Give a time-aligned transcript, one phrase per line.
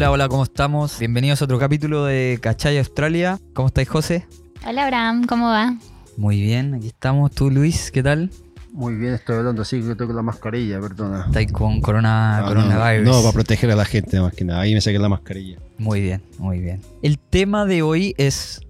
[0.00, 0.98] Hola, hola, ¿cómo estamos?
[0.98, 3.38] Bienvenidos a otro capítulo de Cachay Australia.
[3.52, 4.26] ¿Cómo estáis, José?
[4.66, 5.76] Hola, Abraham, ¿cómo va?
[6.16, 7.32] Muy bien, aquí estamos.
[7.32, 8.30] ¿Tú, Luis, qué tal?
[8.72, 11.26] Muy bien, estoy hablando así que tengo la mascarilla, perdona.
[11.26, 13.06] ¿Estáis con corona, Ah, coronavirus?
[13.06, 14.62] No, para proteger a la gente más que nada.
[14.62, 15.58] Ahí me saqué la mascarilla.
[15.76, 16.80] Muy bien, muy bien.
[17.02, 18.62] El tema de hoy es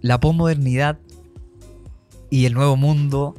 [0.00, 1.00] la posmodernidad
[2.30, 3.34] y el nuevo mundo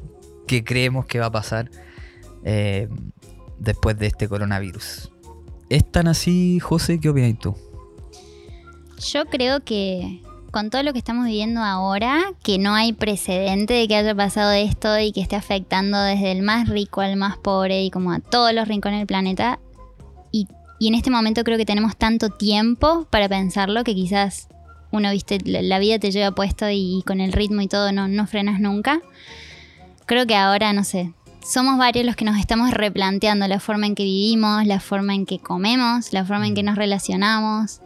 [0.45, 1.71] que creemos que va a pasar
[2.43, 2.89] eh,
[3.59, 5.09] después de este coronavirus.
[5.69, 6.99] ¿Es tan así, José?
[6.99, 7.55] ¿Qué opinas tú?
[9.11, 13.87] Yo creo que con todo lo que estamos viviendo ahora, que no hay precedente de
[13.87, 17.83] que haya pasado esto y que esté afectando desde el más rico al más pobre
[17.83, 19.59] y como a todos los rincones del planeta.
[20.31, 20.47] Y,
[20.79, 24.47] y en este momento creo que tenemos tanto tiempo para pensarlo que quizás
[24.91, 28.25] uno, viste, la, vida te lleva puesto y, con el ritmo y todo no, no
[28.25, 29.01] frenas nunca.
[30.07, 33.95] Creo que ahora, no sé, somos varios los que nos estamos replanteando la forma en
[33.95, 37.81] que vivimos, la forma en que comemos, la forma en que nos relacionamos.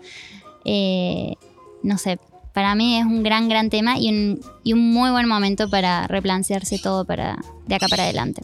[0.66, 1.36] Eh,
[1.82, 2.20] no sé,
[2.54, 6.08] para mí es un gran, gran tema y un, y un muy buen momento para
[6.08, 7.38] replantearse todo para,
[7.68, 8.42] de acá para adelante.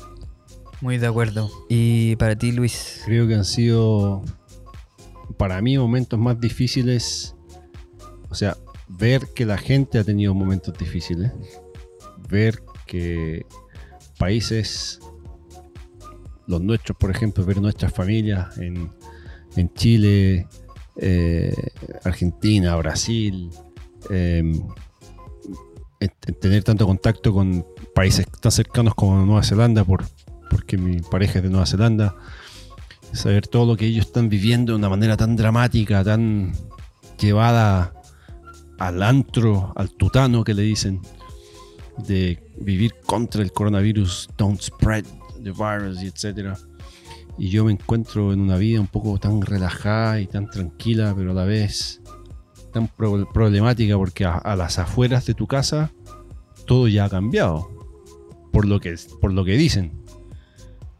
[0.82, 1.52] Muy de acuerdo.
[1.68, 3.02] ¿Y para ti, Luis?
[3.06, 4.24] Creo que han sido,
[5.38, 7.36] para mí, momentos más difíciles.
[8.30, 11.32] O sea, ver que la gente ha tenido momentos difíciles.
[12.30, 13.46] Ver que
[14.20, 15.00] países,
[16.46, 18.92] los nuestros, por ejemplo, ver nuestras familias en,
[19.56, 20.48] en Chile,
[20.98, 21.54] eh,
[22.04, 23.50] Argentina, Brasil,
[24.10, 24.64] en
[26.40, 30.06] tener tanto contacto con países tan cercanos como Nueva Zelanda, por,
[30.50, 32.16] porque mi pareja es de Nueva Zelanda,
[33.14, 36.54] saber todo lo que ellos están viviendo de una manera tan dramática, tan
[37.20, 37.94] llevada
[38.78, 41.02] al antro, al tutano que le dicen,
[42.08, 45.06] de vivir contra el coronavirus, don't spread
[45.44, 46.58] the virus, y etcétera.
[47.38, 51.32] Y yo me encuentro en una vida un poco tan relajada y tan tranquila, pero
[51.32, 52.02] a la vez
[52.74, 55.92] tan pro- problemática porque a, a las afueras de tu casa
[56.66, 57.70] todo ya ha cambiado.
[58.52, 60.04] Por lo que, por lo que dicen.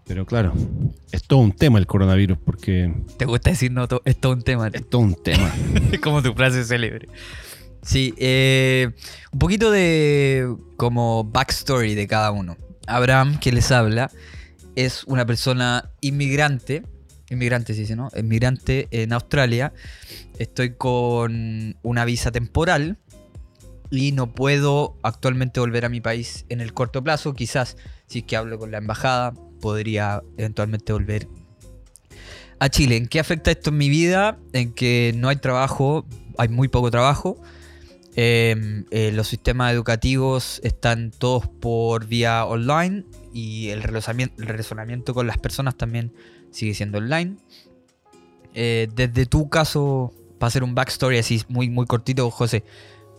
[0.06, 0.54] Pero claro,
[1.12, 3.88] es todo un tema el coronavirus porque ¿Te gusta decir no?
[4.06, 4.68] Es todo un tema.
[4.70, 5.52] es todo un tema.
[6.02, 7.08] Como tu frase célebre.
[7.82, 8.90] Sí, eh,
[9.32, 12.58] un poquito de como backstory de cada uno.
[12.88, 14.12] Abraham, que les habla,
[14.76, 16.84] es una persona inmigrante.
[17.30, 18.10] Inmigrante, se dice, ¿no?
[18.16, 19.74] Inmigrante en Australia.
[20.40, 22.98] Estoy con una visa temporal
[23.92, 27.34] y no puedo actualmente volver a mi país en el corto plazo.
[27.34, 31.28] Quizás, si es que hablo con la embajada, podría eventualmente volver
[32.60, 32.98] a Chile.
[32.98, 34.38] ¿En qué afecta esto en mi vida?
[34.54, 36.06] En que no hay trabajo,
[36.38, 37.42] hay muy poco trabajo.
[38.22, 45.14] Eh, eh, los sistemas educativos están todos por vía online y el relacionamiento, el relacionamiento
[45.14, 46.12] con las personas también
[46.52, 47.38] sigue siendo online.
[48.54, 52.66] Eh, desde tu caso, para hacer un backstory así muy, muy cortito, José,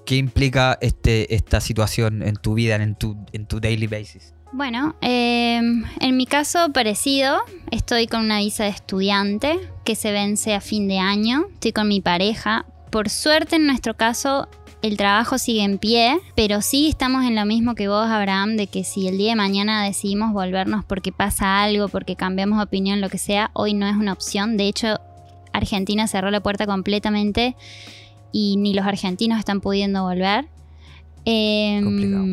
[0.05, 4.35] ¿qué implica este, esta situación en tu vida, en tu, en tu daily basis?
[4.53, 5.63] Bueno, eh,
[6.01, 7.39] en mi caso parecido,
[7.71, 11.89] estoy con una visa de estudiante que se vence a fin de año, estoy con
[11.89, 12.67] mi pareja.
[12.91, 14.49] Por suerte en nuestro caso
[14.83, 18.67] el trabajo sigue en pie, pero sí estamos en lo mismo que vos, Abraham, de
[18.67, 23.01] que si el día de mañana decidimos volvernos porque pasa algo, porque cambiamos de opinión,
[23.01, 24.57] lo que sea, hoy no es una opción.
[24.57, 24.99] De hecho,
[25.53, 27.57] Argentina cerró la puerta completamente
[28.33, 30.47] y ni los argentinos están pudiendo volver.
[31.25, 32.25] Em, Complicado.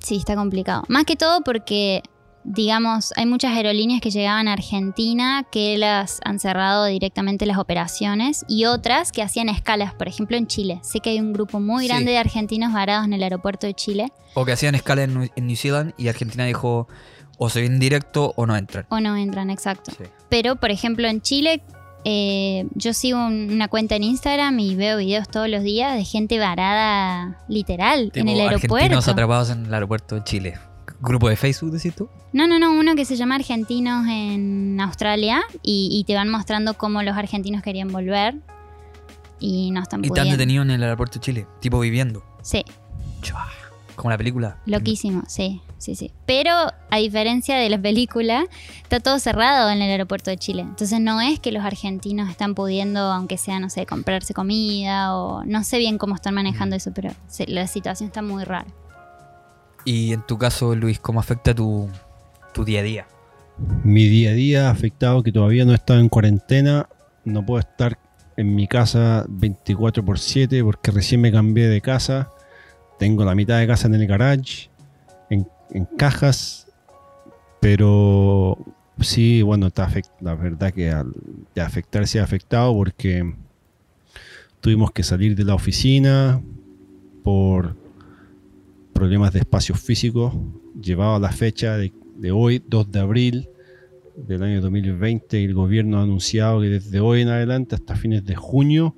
[0.00, 0.82] Sí, está complicado.
[0.88, 2.02] Más que todo porque,
[2.44, 8.44] digamos, hay muchas aerolíneas que llegaban a Argentina que las han cerrado directamente las operaciones
[8.48, 10.80] y otras que hacían escalas, por ejemplo en Chile.
[10.82, 11.88] Sé que hay un grupo muy Sí.
[11.88, 15.30] grande de argentinos varados en el aeropuerto de Chile O que hacían escala en, New-
[15.36, 16.88] en New Zealand y Argentina dijo
[17.38, 18.86] o se vienen directo o no entran.
[18.88, 19.92] o no entran, exacto.
[19.96, 20.04] Sí.
[20.28, 21.62] Pero, por ejemplo, en Chile,
[22.04, 26.04] eh, yo sigo un- una cuenta en Instagram y veo videos todos los días de
[26.04, 28.74] gente varada literal en el aeropuerto.
[28.76, 30.54] Argentinos atrapados en el aeropuerto de Chile.
[31.02, 32.08] ¿Grupo de Facebook, decís tú?
[32.32, 36.74] No, no, no, uno que se llama Argentinos en Australia y, y te van mostrando
[36.74, 38.36] cómo los argentinos querían volver
[39.40, 40.32] y no están Y te han pudiendo.
[40.32, 42.22] detenido en el aeropuerto de Chile, tipo viviendo.
[42.42, 42.64] Sí,
[43.20, 43.48] Chua,
[43.96, 44.58] Como la película.
[44.66, 46.12] loquísimo, sí, sí, sí.
[46.24, 46.52] Pero
[46.90, 48.44] a diferencia de la película,
[48.84, 50.62] está todo cerrado en el aeropuerto de Chile.
[50.62, 55.44] Entonces no es que los argentinos están pudiendo, aunque sea, no sé, comprarse comida o
[55.44, 58.66] no sé bien cómo están manejando eso, pero se- la situación está muy rara.
[59.84, 61.88] Y en tu caso, Luis, ¿cómo afecta tu,
[62.52, 63.06] tu día a día?
[63.84, 66.88] Mi día a día afectado que todavía no he estado en cuarentena.
[67.24, 67.98] No puedo estar
[68.36, 72.30] en mi casa 24 por 7 porque recién me cambié de casa.
[72.98, 74.70] Tengo la mitad de casa en el garage,
[75.30, 76.68] en, en cajas.
[77.60, 78.58] Pero
[79.00, 79.88] sí, bueno, está
[80.20, 81.12] la verdad que al,
[81.54, 83.34] de afectar sí ha afectado porque
[84.60, 86.40] tuvimos que salir de la oficina
[87.22, 87.76] por
[88.92, 90.34] problemas de espacios físicos,
[90.80, 93.48] llevado a la fecha de, de hoy, 2 de abril
[94.16, 98.34] del año 2020, el gobierno ha anunciado que desde hoy en adelante hasta fines de
[98.34, 98.94] junio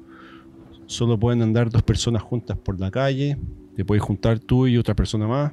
[0.87, 3.38] solo pueden andar dos personas juntas por la calle,
[3.76, 5.52] te puedes juntar tú y otra persona más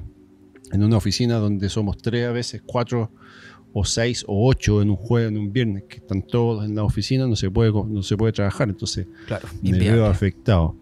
[0.72, 3.10] en una oficina donde somos tres a veces, cuatro
[3.72, 6.84] o seis o ocho en un jueves, en un viernes, que están todos en la
[6.84, 10.76] oficina, no se puede, no se puede trabajar, entonces Claro, me veo afectado.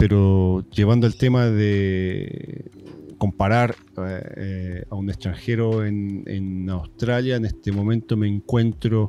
[0.00, 2.70] Pero llevando el tema de
[3.18, 9.08] comparar eh, a un extranjero en, en Australia, en este momento me encuentro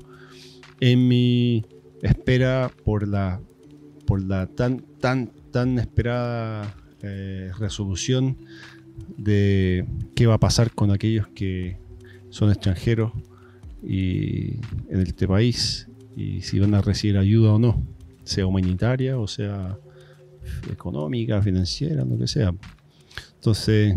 [0.82, 1.66] en mi
[2.02, 3.40] espera por la
[4.06, 8.36] por la tan tan tan esperada eh, resolución
[9.16, 11.78] de qué va a pasar con aquellos que
[12.32, 13.14] son extranjeros
[13.82, 14.58] y
[14.90, 17.82] en este país y si van a recibir ayuda o no,
[18.26, 19.78] sea humanitaria o sea
[20.72, 22.54] económica, financiera, lo que sea.
[23.36, 23.96] Entonces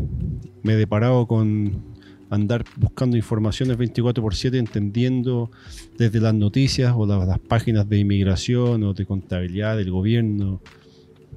[0.62, 1.94] me he deparado con
[2.30, 5.50] andar buscando informaciones 24 por 7, entendiendo
[5.98, 10.60] desde las noticias o las, las páginas de inmigración o de contabilidad del gobierno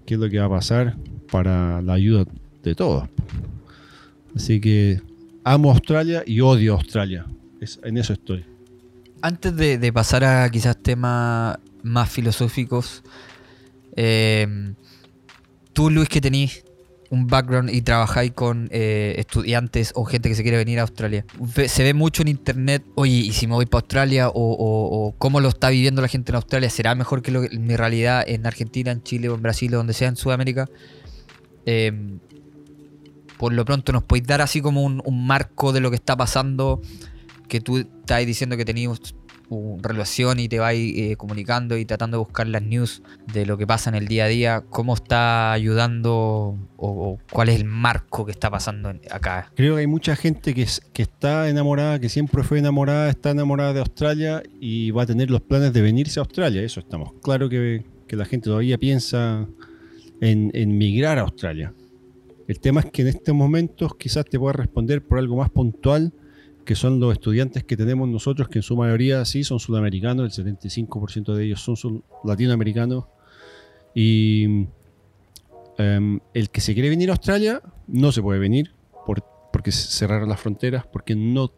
[0.06, 0.96] qué es lo que va a pasar
[1.30, 2.24] para la ayuda
[2.64, 3.10] de todos.
[4.36, 5.02] Así que
[5.44, 7.26] amo Australia y odio Australia.
[7.60, 8.46] Es- en eso estoy.
[9.22, 13.04] Antes de, de pasar a quizás temas más filosóficos,
[13.96, 14.74] eh,
[15.78, 16.66] tú Luis que tenés
[17.12, 21.24] un background y trabajáis con eh, estudiantes o gente que se quiere venir a Australia,
[21.68, 24.32] se ve mucho en internet, oye, ¿y si me voy para Australia?
[24.34, 26.72] O, cómo lo está viviendo la gente en Australia?
[26.72, 29.94] ¿Será mejor que lo mi realidad en Argentina, en Chile o en Brasil o donde
[29.94, 30.68] sea en Sudamérica?
[31.68, 31.92] Eh,
[33.38, 36.18] por lo pronto nos podéis dar así como un, un marco de lo que está
[36.18, 36.82] pasando
[37.48, 39.14] que tú estás diciendo que tenías
[39.82, 43.02] relación y te vas eh, comunicando y tratando de buscar las news
[43.34, 47.56] de lo que pasa en el día a día, cómo está ayudando o, cuál es
[47.60, 49.52] el marco que está pasando acá.
[49.56, 53.30] Creo que hay mucha gente que, es- que está enamorada, que siempre fue enamorada, está
[53.32, 56.62] enamorada de Australia y va a tener los planes de venirse a Australia.
[56.62, 57.14] Eso estamos.
[57.24, 59.48] Claro que, que la gente todavía piensa
[60.22, 61.74] en, en migrar a Australia.
[62.48, 66.14] El tema es que en estos momentos quizás te pueda responder por algo más puntual,
[66.68, 70.46] que son los estudiantes que tenemos nosotros, que en su mayoría sí son sudamericanos, el
[70.60, 73.06] 75% de ellos son latinoamericanos.
[73.96, 74.68] Y
[75.78, 78.74] em, el que se quiere venir a Australia no se puede venir
[79.06, 79.24] por-
[79.54, 81.52] porque cerraron las fronteras, porque no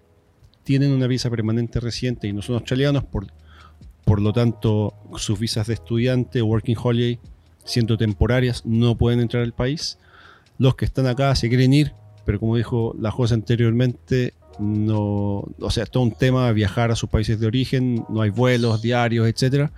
[0.63, 3.25] tienen una visa permanente residente y no son australianos, por,
[4.05, 7.19] por lo tanto sus visas de estudiante working holiday,
[7.63, 9.97] siendo temporarias, no pueden entrar al país.
[10.59, 11.94] Los que están acá se quieren ir,
[12.25, 17.09] pero como dijo la José anteriormente, no, o sea, todo un tema viajar a sus
[17.09, 19.71] países de origen, no hay vuelos diarios, etcétera.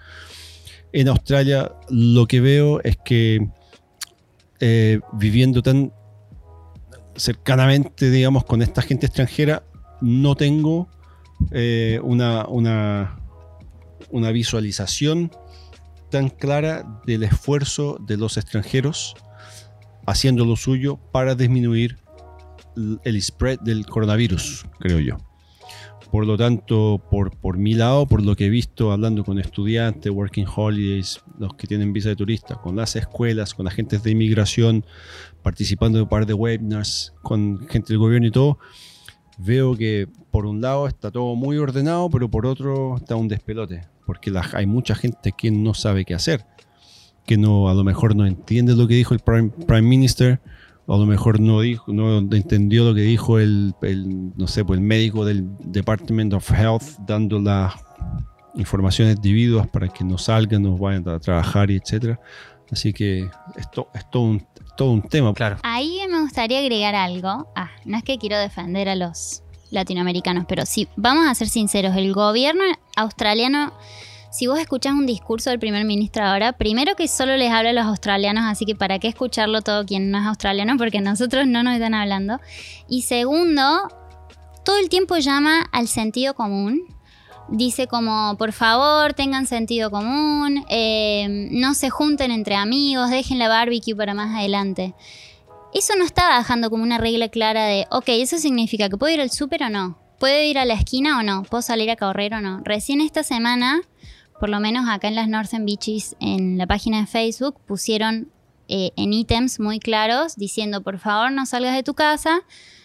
[0.92, 3.48] En Australia lo que veo es que
[4.60, 5.94] eh, viviendo tan
[7.16, 9.63] cercanamente, digamos, con esta gente extranjera,
[10.01, 10.89] no tengo
[11.51, 13.18] eh, una, una,
[14.31, 15.31] visualización
[16.10, 19.16] tan clara del esfuerzo de los extranjeros
[20.06, 22.00] haciendo lo suyo para disminuir
[22.76, 25.18] el spread del coronavirus, creo yo.
[26.12, 30.12] Por lo tanto, por, por mi lado, por lo que he visto hablando con estudiantes,
[30.12, 34.86] working holidays, los que tienen visa de turista, con las escuelas, con agentes de inmigración,
[35.42, 38.60] participando de un par de webinars con gente del gobierno y todo,
[39.38, 43.88] veo que por un lado está todo muy ordenado, pero por otro está un despelote,
[44.06, 46.46] porque hay mucha gente que no sabe qué hacer,
[47.25, 50.42] que no a lo mejor no entiende lo que dijo el Prime, Prime Minister,
[50.86, 54.66] o a lo mejor no dijo, no entendió lo que dijo el, el, no sé,
[54.66, 57.74] pues el médico del Department of Health dando las
[58.56, 62.20] informaciones debidas para que no salgan, no vayan a trabajar y etcétera.
[62.72, 64.48] Así que esto es todo un,
[64.78, 65.34] todo un tema.
[65.34, 65.58] Claro.
[65.64, 67.52] Ahí me gustaría agregar algo.
[67.56, 71.96] Ah, no es que quiero defender a los latinoamericanos, pero sí, vamos a ser sinceros,
[71.96, 72.64] el gobierno
[72.96, 73.74] australiano,
[74.32, 77.74] si vos escuchás un discurso del primer ministro ahora, primero que solo les habla a
[77.74, 81.64] los australianos, así que para qué escucharlo todo quien no es australiano, porque nosotros no
[81.64, 82.40] nos están hablando.
[82.88, 83.90] Y segundo,
[84.64, 86.82] todo el tiempo llama al sentido común.
[87.50, 93.50] Dice como, por favor, tengan sentido común, eh, no se junten entre amigos, dejen la
[93.50, 94.94] barbecue para más adelante.
[95.74, 99.20] Eso no está dejando como una regla clara de, ok, eso significa que puedo ir
[99.20, 102.34] al súper o no, puedo ir a la esquina o no, puedo salir a correr
[102.34, 102.62] o no.
[102.64, 103.82] Recién esta semana,
[104.41, 108.31] por lo menos acá en las Northern Beaches, en la página de Facebook, pusieron
[108.67, 112.41] eh, en ítems muy claros diciendo, por favor, no salgas de tu casa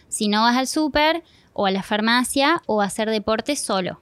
[0.07, 1.23] si no vas al súper
[1.53, 3.99] o a la farmacia o a hacer deporte solo.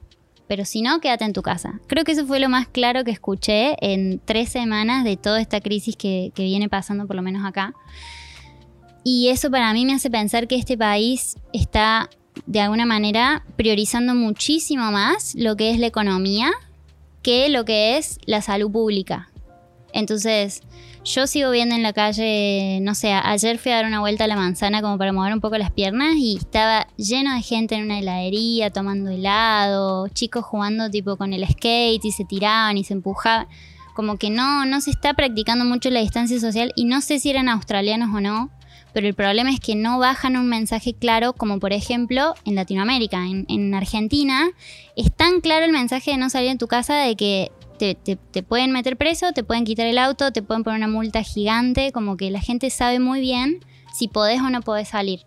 [0.48, 1.80] pero si no, quédate en tu casa.
[1.88, 5.62] Creo que eso fue lo más claro que escuché en tres semanas de toda esta
[5.62, 7.74] crisis que, que viene pasando, por lo menos acá.
[9.06, 12.10] Y eso para mí me hace pensar que este país está
[12.46, 16.52] de alguna manera priorizando muchísimo más lo que es la economía
[17.26, 19.32] que lo que es la salud pública.
[19.94, 20.62] Entonces,
[21.04, 24.28] yo sigo viendo en la calle, no sé, ayer fui a dar una vuelta a
[24.28, 27.86] la manzana como para mover un poco las piernas y estaba lleno de gente en
[27.86, 32.94] una heladería tomando helado, chicos jugando tipo con el skate y se tiraban y se
[32.94, 33.48] empujaban.
[33.96, 37.32] Como que no, no se está practicando mucho la distancia social y no sé si
[37.32, 38.52] eran australianos o no,
[38.96, 43.26] pero el problema es que no bajan un mensaje claro, como por ejemplo en Latinoamérica,
[43.28, 44.52] en, Argentina,
[44.96, 48.42] es tan claro el mensaje de no salir en tu casa de que te, te,
[48.42, 52.16] pueden meter preso, te pueden quitar el auto, te pueden poner una multa gigante, como
[52.16, 53.60] que la gente sabe muy bien
[53.94, 55.26] si podés o no podés salir.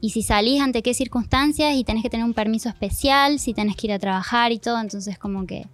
[0.00, 3.76] Y si salís ante qué circunstancias y tenés que tener un permiso especial, si tenés
[3.76, 5.66] que ir a trabajar y todo, entonces como que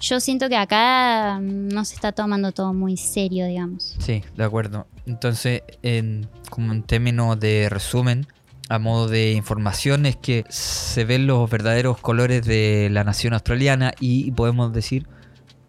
[0.00, 3.96] yo siento que acá no se está tomando todo muy serio, digamos.
[3.98, 4.86] Sí, de acuerdo.
[5.06, 8.26] Entonces, en, como en términos de resumen,
[8.68, 13.94] a modo de información, es que se ven los verdaderos colores de la nación australiana
[14.00, 15.06] y podemos decir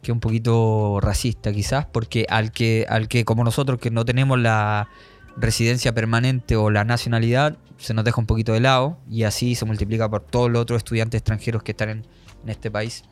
[0.01, 4.39] que un poquito racista quizás, porque al que, al que como nosotros que no tenemos
[4.39, 4.89] la
[5.35, 9.65] residencia permanente o la nacionalidad, se nos deja un poquito de lado y así se
[9.65, 12.05] multiplica por todos los otros estudiantes extranjeros que están en,
[12.47, 13.03] en este país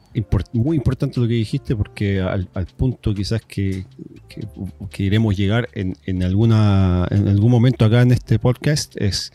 [0.53, 3.85] muy importante lo que dijiste porque al, punto quizás que,
[4.89, 9.33] que, iremos llegar en, en, alguna, en algún momento acá en este podcast es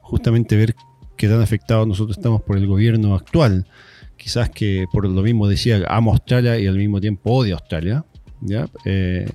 [0.00, 0.74] justamente ver
[1.16, 3.66] qué tan afectados nosotros estamos por el gobierno actual.
[4.16, 8.04] Quizás que por lo mismo decía, amo Australia y al mismo tiempo odio Australia.
[8.40, 8.66] ¿ya?
[8.84, 9.28] Eh,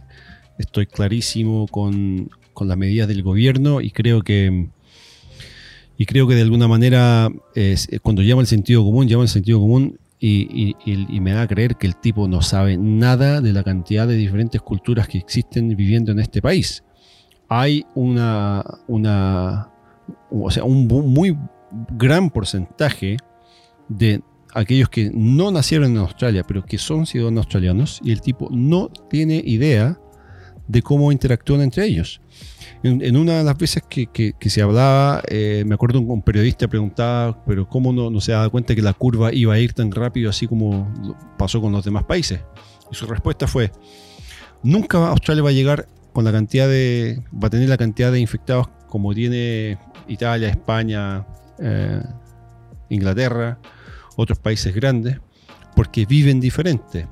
[0.58, 4.68] estoy clarísimo con, con las medidas del gobierno y creo que
[5.98, 7.30] y creo que de alguna manera
[8.02, 11.88] cuando llama el sentido común, llama el sentido común y, me da a creer que
[11.88, 16.20] el tipo no sabe nada de la cantidad de diferentes culturas que existen viviendo en
[16.20, 16.84] este país.
[17.50, 19.72] Hay una, una
[20.30, 21.36] o sea, un muy
[21.98, 23.18] gran porcentaje
[23.90, 24.22] de
[24.54, 28.90] aquellos que no nacieron en Australia, pero que son ciudadanos australianos, y el tipo no
[29.10, 30.00] tiene idea
[30.68, 32.22] de cómo interactúan entre ellos.
[32.84, 37.68] En, una de las veces que, se hablaba, eh, me acuerdo un, periodista preguntaba, pero
[37.68, 40.48] ¿cómo no, no se daba cuenta que la curva iba a ir tan rápido así
[40.48, 40.92] como
[41.38, 42.40] pasó con los demás países?
[42.92, 43.72] Y su respuesta fue,
[44.64, 48.20] nunca Australia va a llegar con la cantidad de, va a tener la cantidad de
[48.20, 49.78] infectados como tiene
[50.08, 51.26] Italia, España,
[51.60, 52.02] eh,
[52.90, 53.60] Inglaterra,
[54.18, 55.20] otros países grandes,
[55.76, 57.08] porque viven diferente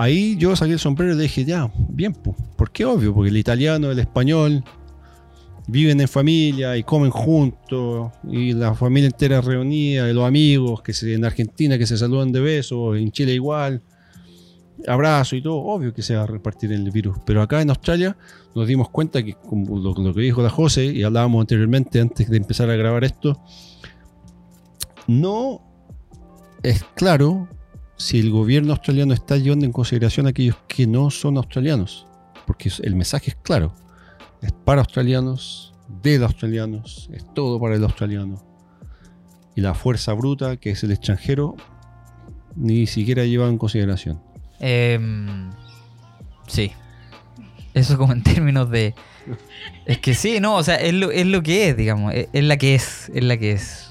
[0.00, 3.12] ahí yo saqué el sombrero y dije, ya, bien, ¿por qué obvio?
[3.12, 4.64] Porque el italiano, el español
[5.66, 10.94] viven en familia y comen juntos y la familia entera reunida y los amigos que
[10.94, 13.82] se, en Argentina que se saludan de besos, en Chile igual,
[14.88, 17.18] abrazo y todo, obvio que se va a repartir el virus.
[17.26, 18.16] Pero acá en Australia
[18.54, 22.30] nos dimos cuenta que, como lo, lo que dijo la José y hablábamos anteriormente antes
[22.30, 23.38] de empezar a grabar esto,
[25.06, 25.60] no
[26.62, 27.48] es claro
[28.00, 32.06] si el gobierno australiano está llevando en consideración a aquellos que no son australianos.
[32.46, 33.74] Porque el mensaje es claro.
[34.40, 38.42] Es para australianos, de los australianos, es todo para el australiano.
[39.54, 41.56] Y la fuerza bruta, que es el extranjero,
[42.56, 44.18] ni siquiera lleva en consideración.
[44.60, 45.50] Em,
[46.46, 46.72] sí.
[47.74, 48.94] Eso como en términos de...
[49.84, 52.14] Es que sí, no, o sea, es lo, es lo que es, digamos.
[52.14, 53.90] Es, es la que es, es la que es.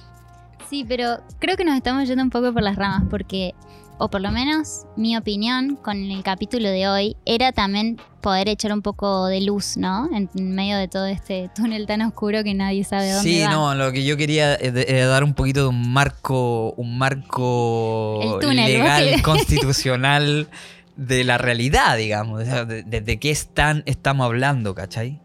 [0.67, 3.53] Sí, pero creo que nos estamos yendo un poco por las ramas porque
[3.99, 8.71] o por lo menos mi opinión con el capítulo de hoy, era también poder echar
[8.73, 10.09] un poco de luz, ¿no?
[10.13, 13.47] En medio de todo este túnel tan oscuro que nadie sabe dónde sí, va.
[13.47, 18.39] Sí, no, lo que yo quería era dar un poquito de un marco, un marco
[18.41, 20.47] legal, constitucional
[20.95, 25.21] de la realidad, digamos, desde qué están, estamos hablando, ¿cachai?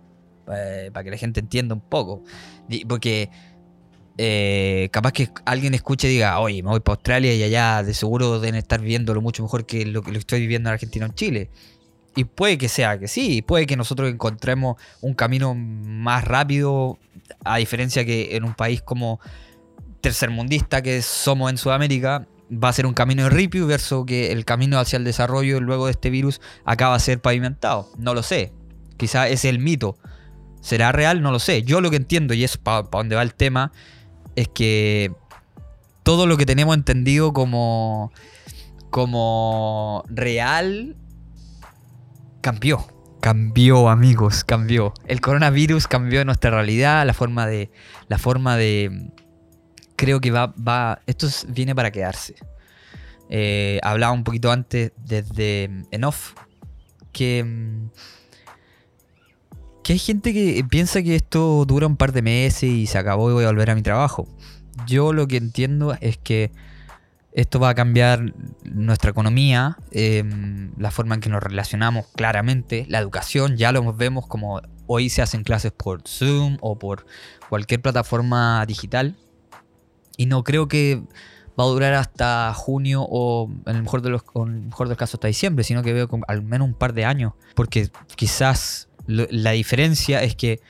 [0.52, 2.22] Eh, para que la gente entienda un poco.
[2.88, 3.30] Porque
[4.16, 7.94] eh, capaz que alguien escuche y diga, oye, me voy para Australia y allá de
[7.94, 11.09] seguro deben estar viéndolo mucho mejor que lo que lo estoy viviendo en Argentina o
[11.09, 11.50] en Chile.
[12.16, 16.99] Y puede que sea que sí, puede que nosotros encontremos un camino más rápido,
[17.44, 19.18] a diferencia que en un país como
[20.00, 24.44] tercermundista que somos en Sudamérica, va a ser un camino de ripio versus que el
[24.44, 27.90] camino hacia el desarrollo luego de este virus acaba de ser pavimentado.
[27.99, 28.52] No lo sé.
[28.97, 29.97] Quizá es el mito.
[30.61, 31.21] ¿Será real?
[31.21, 31.62] No lo sé.
[31.62, 33.73] Yo lo que entiendo, y es para dónde va el tema,
[34.36, 35.12] es que
[36.02, 38.12] todo lo que tenemos entendido como,
[38.90, 40.96] como real
[42.40, 42.86] cambió.
[43.20, 44.92] Cambió, amigos, cambió.
[45.06, 47.70] El coronavirus cambió nuestra realidad, la forma de.
[48.08, 49.10] La forma de.
[49.96, 50.54] Creo que va.
[50.56, 52.34] va esto viene para quedarse.
[53.30, 56.34] eh, hablaba un poquito antes desde en off
[57.12, 57.90] que, mm,
[59.84, 63.30] que hay gente que piensa que esto dura un par de meses y se acabó
[63.30, 64.26] y voy a volver a mi trabajo.
[64.86, 66.50] Yo lo que entiendo es que
[67.32, 68.32] esto va a cambiar
[68.64, 74.26] nuestra economía, em, la forma en que nos relacionamos claramente, la educación, ya lo vemos
[74.26, 77.04] como hoy se hacen clases por Zoom o por
[77.50, 79.16] cualquier plataforma digital.
[80.16, 81.02] Y no creo que
[81.58, 85.18] va a durar hasta junio o en el mejor de los, el mejor del caso
[85.18, 87.34] hasta diciembre, sino que veo al menos un par de años.
[87.54, 90.61] Porque quizás la diferencia es que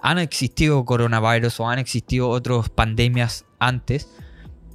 [0.00, 4.08] han existido coronavirus o han existido otras pandemias antes,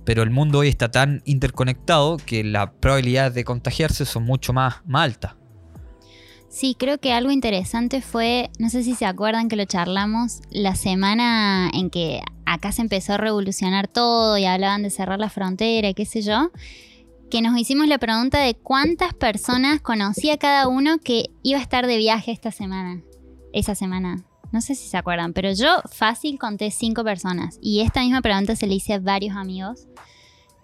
[0.06, 4.76] pero el mundo hoy está tan interconectado que las probabilidades de contagiarse son mucho más,
[4.86, 5.36] más altas.
[6.50, 10.76] Sí, creo que algo interesante fue, no sé si se acuerdan que lo charlamos, la
[10.76, 15.90] semana en que acá se empezó a revolucionar todo y hablaban de cerrar la frontera
[15.90, 16.52] y qué sé yo,
[17.30, 21.86] que nos hicimos la pregunta de cuántas personas conocía cada uno que iba a estar
[21.86, 23.02] de viaje esta semana,
[23.58, 24.24] esa semana.
[24.52, 28.56] No sé si se acuerdan, pero yo fácil conté cinco personas y esta misma pregunta
[28.56, 29.88] se le hice a varios amigos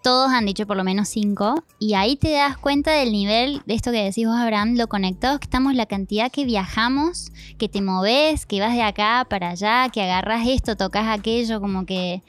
[0.02, 1.64] todos han dicho por lo menos cinco.
[1.80, 5.40] Y ahí te das cuenta del nivel de esto que decís vos, Abraham, lo conectados
[5.40, 9.88] que estamos, la cantidad que viajamos, que te moves, que vas de acá para allá,
[9.94, 12.22] que agarras esto, tocas aquello, como que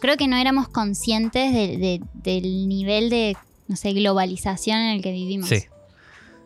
[0.00, 3.36] creo que no éramos conscientes de- de- del nivel de,
[3.68, 5.46] no sé, globalización en el que vivimos.
[5.50, 5.64] Sí.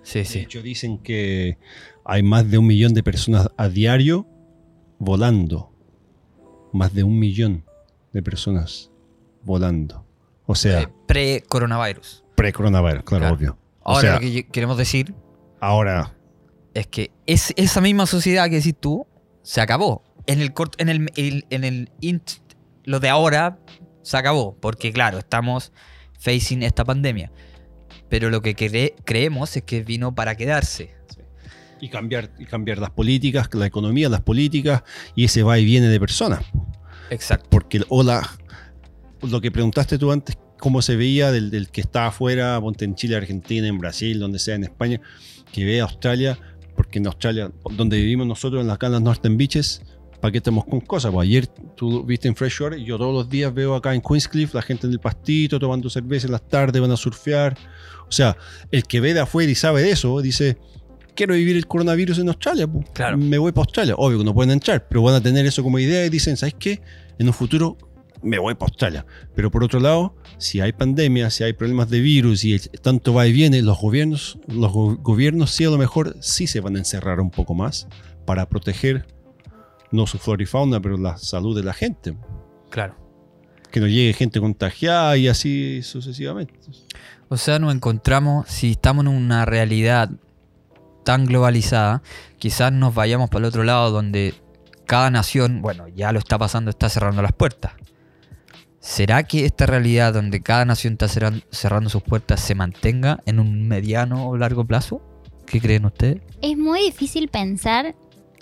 [0.05, 0.39] Sí, De sí.
[0.41, 1.59] hecho, dicen que
[2.05, 4.27] hay más de un millón de personas a diario
[4.99, 5.73] volando.
[6.73, 7.65] Más de un millón
[8.13, 8.91] de personas
[9.43, 10.05] volando.
[10.47, 12.25] O sea, Eh, Pre-coronavirus.
[12.37, 13.35] pre-coronavirus, claro, claro.
[13.35, 13.59] obvio.
[13.83, 15.15] O Ahora sea, lo que queremos decir
[15.61, 16.17] ahora,
[16.75, 19.07] es que es, esa misma sociedad que decís tú
[19.43, 20.03] se acabó.
[20.27, 22.41] En el corto, en el, el- en el int-
[22.85, 23.59] lo de ahora
[24.03, 24.57] se acabó.
[24.61, 25.73] Porque claro, estamos
[26.19, 27.31] facing esta pandemia.
[28.15, 30.95] Pero lo que cre- creemos es que vino para quedarse.
[31.81, 34.85] y cambiar, y cambiar las políticas, la economía, las políticas,
[35.17, 36.45] y ese va y viene de personas.
[37.11, 37.49] Exacto.
[37.51, 38.23] Porque el hola,
[39.21, 42.95] lo que preguntaste tú antes, cómo se veía del, del que está afuera, ponte en
[42.95, 45.01] Chile, Argentina, en Brasil, donde sea, en España,
[45.53, 46.39] que ve a Australia,
[46.77, 49.83] porque en Australia, donde vivimos nosotros, en las acá en las Northern Beaches,
[50.21, 51.11] ¿para qué estamos con cosas?
[51.11, 54.63] Pues ayer tú viste en Freshwater yo todos los días veo acá en Queenscliff la
[54.63, 57.59] gente en el pastito tomando cerveza en las tardes, van a surfear.
[58.09, 58.37] O sea,
[58.71, 60.59] el que ve de afuera y sabe de eso, dice,
[61.15, 62.87] quiero vivir el coronavirus en Australia, pues.
[62.93, 63.17] Claro.
[63.19, 63.95] me voy para Australia.
[63.97, 66.55] Obvio que no pueden entrar, pero van a tener eso como idea y dicen, ¿sabes
[66.59, 66.81] qué?
[67.19, 67.77] En un futuro
[68.23, 69.07] me voy para Australia.
[69.35, 73.27] Pero por otro lado, si hay pandemia, si hay problemas de virus y tanto va
[73.27, 76.79] y viene, los gobiernos, los go- gobiernos sí a lo mejor sí se van a
[76.79, 77.87] encerrar un poco más
[78.25, 79.07] para proteger
[79.93, 82.17] no su flora y fauna, pero la salud de la gente.
[82.71, 82.97] Claro.
[83.75, 86.55] Que no llegue gente contagiada y así sucesivamente.
[87.29, 90.11] O sea, nos encontramos, si estamos en una realidad
[91.05, 92.01] tan globalizada,
[92.39, 94.33] quizás nos vayamos para el otro lado donde
[94.87, 97.73] cada nación, bueno, ya lo está pasando, está cerrando las puertas.
[98.79, 103.41] ¿Será que esta realidad donde cada nación está cerran- cerrando sus puertas se mantenga en
[103.41, 105.03] un mediano o largo plazo?
[105.47, 106.21] ¿Qué creen ustedes?
[106.43, 107.97] Es muy difícil pensar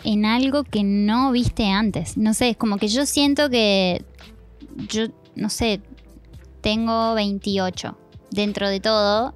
[0.05, 2.19] en algo que no viste antes.
[2.19, 4.05] No sé, es como que yo siento que
[4.91, 5.81] yo, no sé,
[6.61, 7.97] tengo 28.
[8.31, 9.35] Dentro de todo,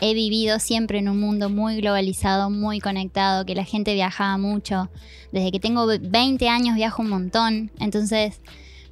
[0.00, 4.90] he vivido siempre en un mundo muy globalizado, muy conectado, que la gente viajaba mucho.
[5.32, 7.72] Desde que tengo 20 años viajo un montón.
[7.80, 8.40] Entonces,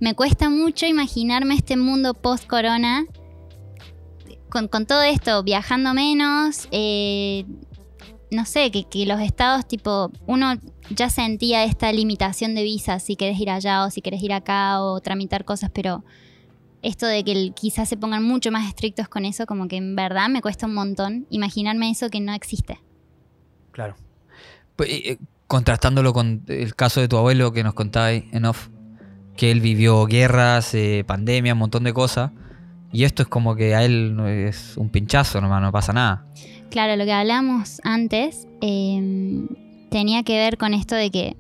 [0.00, 3.04] me cuesta mucho imaginarme este mundo post-corona.
[4.48, 7.44] Con, con todo esto, viajando menos, eh,
[8.30, 10.54] no sé, que, que los estados, tipo, uno
[10.90, 14.80] ya sentía esta limitación de visas, si querés ir allá o si querés ir acá
[14.80, 16.04] o tramitar cosas, pero
[16.84, 19.96] esto de que el- quizás se pongan mucho más estrictos con eso, como que en
[19.96, 22.78] verdad me cuesta un montón imaginarme eso que no existe.
[23.72, 23.96] Claro.
[24.76, 28.68] Pues, eh, eh, contrastándolo con el caso de tu abuelo que nos contabais en off,
[29.36, 32.30] que él vivió guerras, eh, pandemia, un montón de cosas.
[32.92, 36.26] Y esto es como que a él es un pinchazo, nomás no pasa nada.
[36.70, 39.46] Claro, lo que hablamos antes eh,
[39.90, 41.36] tenía que ver con esto de que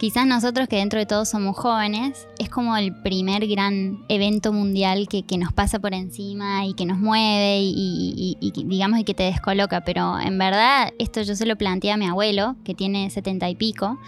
[0.00, 5.06] quizás nosotros que dentro de todo somos jóvenes, es como el primer gran evento mundial
[5.08, 7.68] que, nos pasa por encima y que nos mueve y,
[8.16, 9.82] y- y- digamos que te descoloca.
[9.82, 13.54] Pero en verdad esto yo se lo planteé a mi abuelo, que tiene setenta y
[13.56, 13.98] pico.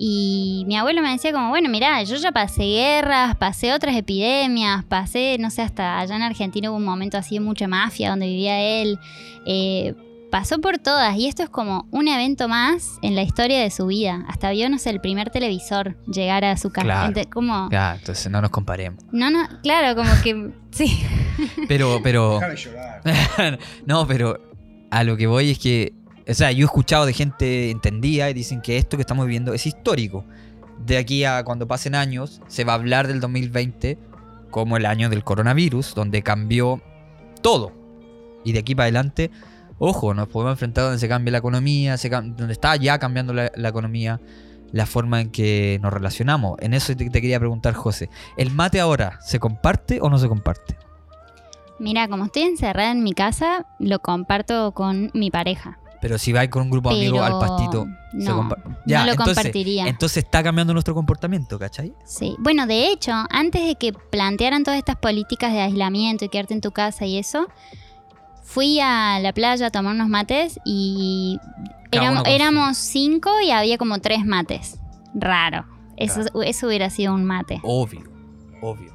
[0.00, 4.82] Y mi abuelo me decía como, bueno, mirá, yo ya pasé guerras, pasé otras epidemias,
[4.84, 8.26] pasé, no sé, hasta allá en Argentina hubo un momento así de mucha mafia donde
[8.26, 8.98] vivía él.
[9.46, 9.94] Eh,
[10.30, 13.86] pasó por todas y esto es como un evento más en la historia de su
[13.86, 14.24] vida.
[14.28, 16.84] Hasta vio, no sé, el primer televisor llegar a su casa.
[17.12, 17.30] Claro.
[17.30, 19.04] Como, entonces no nos comparemos.
[19.12, 21.02] no, no, claro, como que sí.
[21.68, 22.40] Pero, pero.
[23.86, 24.40] no, pero
[24.90, 25.92] a lo que voy es que.
[26.28, 29.52] O sea, yo he escuchado de gente entendida y dicen que esto que estamos viviendo
[29.52, 30.24] es histórico.
[30.86, 33.98] De aquí a cuando pasen años, se va a hablar del 2020
[34.50, 36.80] como el año del coronavirus, donde cambió
[37.42, 37.72] todo.
[38.44, 39.30] Y de aquí para adelante,
[39.80, 43.50] ojo, nos podemos enfrentar donde se cambie la economía, se donde está ya cambiando la,
[43.56, 44.20] la economía,
[44.70, 46.58] la forma en que nos relacionamos.
[46.60, 48.10] En eso te, te quería preguntar, José.
[48.36, 50.76] ¿El mate ahora se comparte o no se comparte?
[51.80, 55.78] Mira, como estoy encerrada en mi casa, lo comparto con mi pareja.
[56.02, 58.48] Pero si vais con un grupo de amigos al pastito, no,
[58.84, 59.86] lo entonces, compartiría.
[59.86, 61.94] Entonces está cambiando nuestro comportamiento, ¿cachai?
[62.04, 66.54] Sí, bueno, de hecho, antes de que plantearan todas estas políticas de aislamiento y quedarte
[66.54, 67.48] en tu casa y eso,
[68.50, 71.38] fui a la playa a tomar unos mates y
[71.92, 74.80] éramos, cinco y había como tres mates.
[75.14, 75.66] Raro.
[75.96, 77.60] Eso, eso hubiera sido un mate.
[77.62, 78.02] Obvio,
[78.60, 78.92] obvio.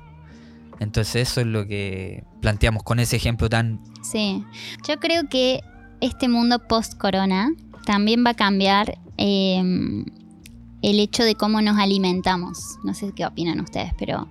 [0.82, 3.80] Entonces eso es lo que planteamos con ese ejemplo tan...
[4.04, 4.44] Sí.
[4.86, 5.62] Yo creo que
[6.02, 7.54] este mundo post-corona
[7.86, 9.64] también va a cambiar eh,
[10.82, 12.78] el hecho de cómo nos alimentamos.
[12.84, 14.28] No sé qué opinan ustedes, pero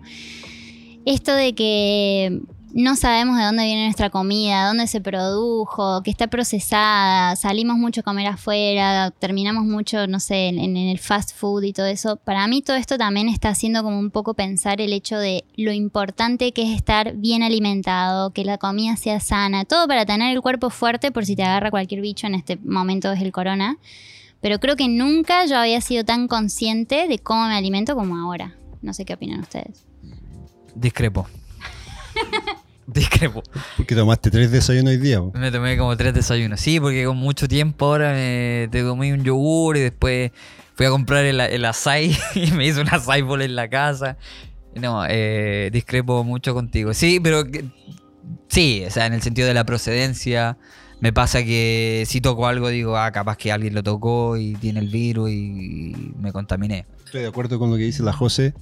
[1.06, 2.42] esto de que
[2.76, 8.00] no sabemos de dónde viene nuestra comida, dónde se produjo, que está procesada, salimos mucho
[8.00, 12.16] a comer afuera, terminamos mucho, no sé, en, en el fast food y todo eso.
[12.16, 15.70] Para mí todo esto también está haciendo como un poco pensar el hecho de lo
[15.70, 20.42] importante que es estar bien alimentado, que la comida sea sana, todo para tener el
[20.42, 23.78] cuerpo fuerte por si te agarra cualquier bicho en este momento es el corona.
[24.40, 28.56] Pero creo que nunca yo había sido tan consciente de cómo me alimento como ahora.
[28.82, 29.86] No sé qué opinan ustedes.
[30.74, 31.28] Discrepo.
[32.86, 33.42] Discrepo.
[33.76, 35.18] Porque tomaste tres desayunos hoy día.
[35.20, 35.32] po.
[35.34, 36.60] Me tomé como tres desayunos.
[36.60, 40.32] Sí, porque con mucho tiempo ahora me te comí un yogur y después
[40.74, 44.16] fui a comprar el, el açaí y me hice un açaí bowl en la casa.
[44.74, 46.92] No, eh, discrepo mucho contigo.
[46.94, 47.64] Sí, pero que-
[48.48, 50.58] sí, o sea, en el sentido de la procedencia,
[51.00, 54.80] me pasa que si toco algo digo, ah, capaz que alguien lo tocó y tiene
[54.80, 56.86] el virus y me contaminé.
[57.04, 58.54] Estoy de acuerdo con lo que dice la José,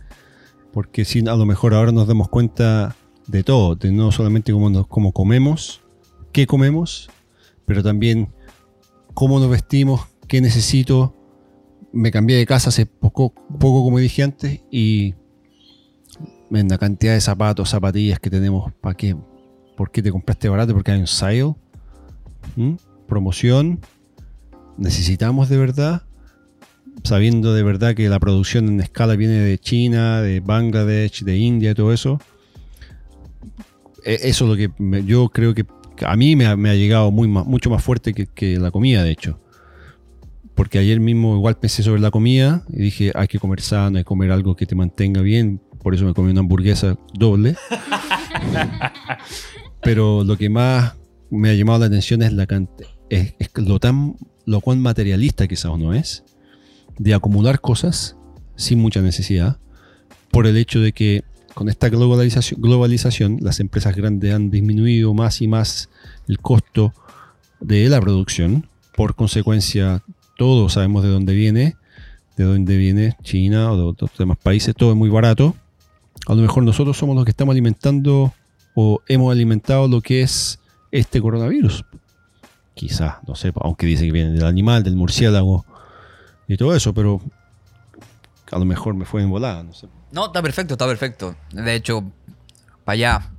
[0.72, 2.94] porque si a lo mejor ahora nos damos cuenta
[3.26, 5.80] de todo, de no solamente cómo, nos- cómo comemos,
[6.32, 7.10] qué comemos,
[7.66, 8.32] pero también
[9.14, 11.14] cómo nos vestimos, qué necesito.
[11.92, 15.14] Me cambié de casa hace poco, poco como dije antes, y
[16.50, 19.16] en la cantidad de zapatos, zapatillas que tenemos, ¿para qué?
[19.76, 20.72] ¿Por qué te compraste barato?
[20.74, 21.54] Porque hay un sale,
[23.06, 23.80] promoción.
[24.78, 26.02] Necesitamos de verdad
[27.04, 31.74] sabiendo de verdad que la producción en escala viene de China, de Bangladesh, de India,
[31.74, 32.20] todo eso.
[34.04, 35.64] E- Eso es lo que yo creo que
[36.04, 39.38] a mí me ha, llegado mucho más fuerte que, la comida, de hecho.
[40.54, 44.04] Porque ayer mismo igual pensé sobre la comida y dije, hay que comer sano, hay
[44.04, 45.60] que comer algo que te mantenga bien.
[45.82, 47.56] Por eso me comí una hamburguesa doble.
[49.82, 50.94] Pero lo que más
[51.30, 52.46] me ha llamado la atención es la
[53.08, 56.24] es, lo tan, lo cuán materialista quizás uno es
[56.98, 58.16] de acumular cosas
[58.56, 59.58] sin mucha necesidad,
[60.30, 65.48] por el hecho de que con esta globalización, las empresas grandes han disminuido más y
[65.48, 65.90] más
[66.28, 66.92] el costo
[67.60, 68.68] de la producción.
[68.96, 70.02] Por consecuencia,
[70.36, 71.76] todos sabemos de dónde viene,
[72.36, 75.54] de dónde viene China o de otros demás países, todo es muy barato.
[76.26, 78.32] A lo mejor nosotros somos los que estamos alimentando
[78.74, 80.58] o hemos alimentado lo que es
[80.90, 81.84] este coronavirus.
[82.74, 85.66] Quizás, no sé, aunque dice que viene del animal, del murciélago
[86.48, 87.20] y todo eso, pero
[88.50, 89.88] a lo mejor me fue en volada, no sé.
[90.12, 91.34] No, está perfecto, está perfecto.
[91.52, 92.04] De hecho,
[92.84, 93.30] para allá.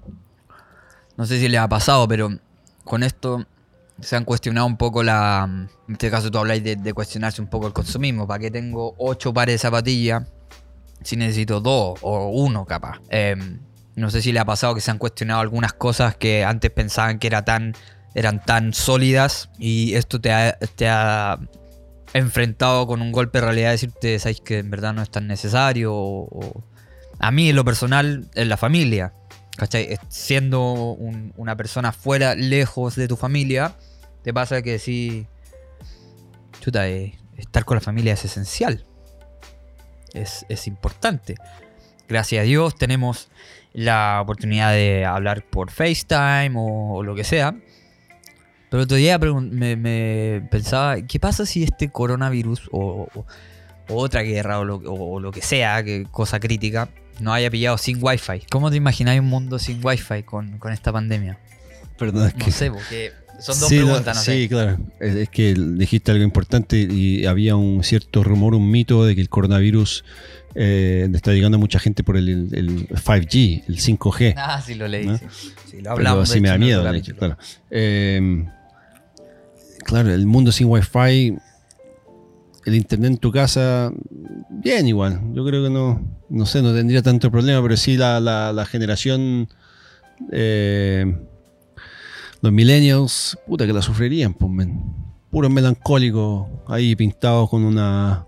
[1.15, 2.31] No sé si les ha pasado, pero
[2.83, 3.45] con esto
[4.01, 5.47] se han cuestionado un poco la.
[5.87, 8.27] En este caso, tú habláis de, cuestionarse un poco el consumismo.
[8.27, 10.23] ¿Para qué tengo ocho pares de zapatillas
[11.03, 12.99] si necesito dos o uno, capaz?
[13.09, 13.35] Eh,
[13.95, 17.19] no sé si le ha pasado que se han cuestionado algunas cosas que antes pensaban
[17.19, 17.75] que era tan,
[18.15, 21.37] eran tan sólidas y esto te te ha
[22.13, 25.93] enfrentado con un golpe de realidad, decirte, que en verdad no es tan necesario.
[25.93, 26.63] O,
[27.19, 29.13] A mí, en lo personal, en la familia.
[29.55, 29.97] ¿Cachai?
[30.09, 33.75] Siendo un- una persona fuera, lejos de tu familia,
[34.23, 35.27] te pasa que sí.
[36.59, 38.83] Chuta, eh, estar con la familia es esencial.
[40.13, 41.35] Es, importante.
[42.07, 43.29] Gracias a Dios tenemos
[43.73, 47.55] la oportunidad de hablar por FaceTime o lo que sea.
[48.73, 53.25] Pero otro día me, me pensaba, ¿qué pasa si este coronavirus o, o-
[53.87, 57.77] o otra guerra o lo, o lo que sea, que cosa crítica, no haya pillado
[57.77, 58.41] sin wifi?
[58.49, 61.37] ¿Cómo te imagináis un mundo sin wifi con, con esta pandemia?
[61.99, 63.11] Perdón, es No que sé, porque...
[63.39, 64.49] Son dos Sí, preguntas, no sí, sé.
[64.49, 64.77] claro.
[64.99, 69.21] Es, es que dijiste algo importante y había un cierto rumor, un mito de que
[69.21, 70.03] el coronavirus
[70.55, 74.33] eh, está llegando a mucha gente por el, el 5G, el 5G.
[74.35, 75.05] Ah, sí lo leí.
[75.05, 75.17] ¿No?
[75.19, 75.25] Sí,
[75.69, 76.29] Sí, lo Pero hablamos.
[76.29, 77.37] de sí me da miedo, de hecho, claro.
[77.69, 78.45] Eh,
[79.83, 81.37] claro, el mundo sin Wi-Fi,
[82.65, 83.91] el internet en tu casa,
[84.49, 85.21] bien igual.
[85.33, 89.47] Yo creo que no, no sé, no tendría tanto problema, pero sí la, generación,
[90.31, 91.17] eh,
[92.41, 94.81] los millennials, puta que la sufrirían, pues, men.
[95.29, 98.27] Puros melancólicos, ahí pintados con una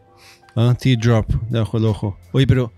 [0.56, 2.18] ah, teardrop debajo del ojo.
[2.32, 2.72] Oye, pero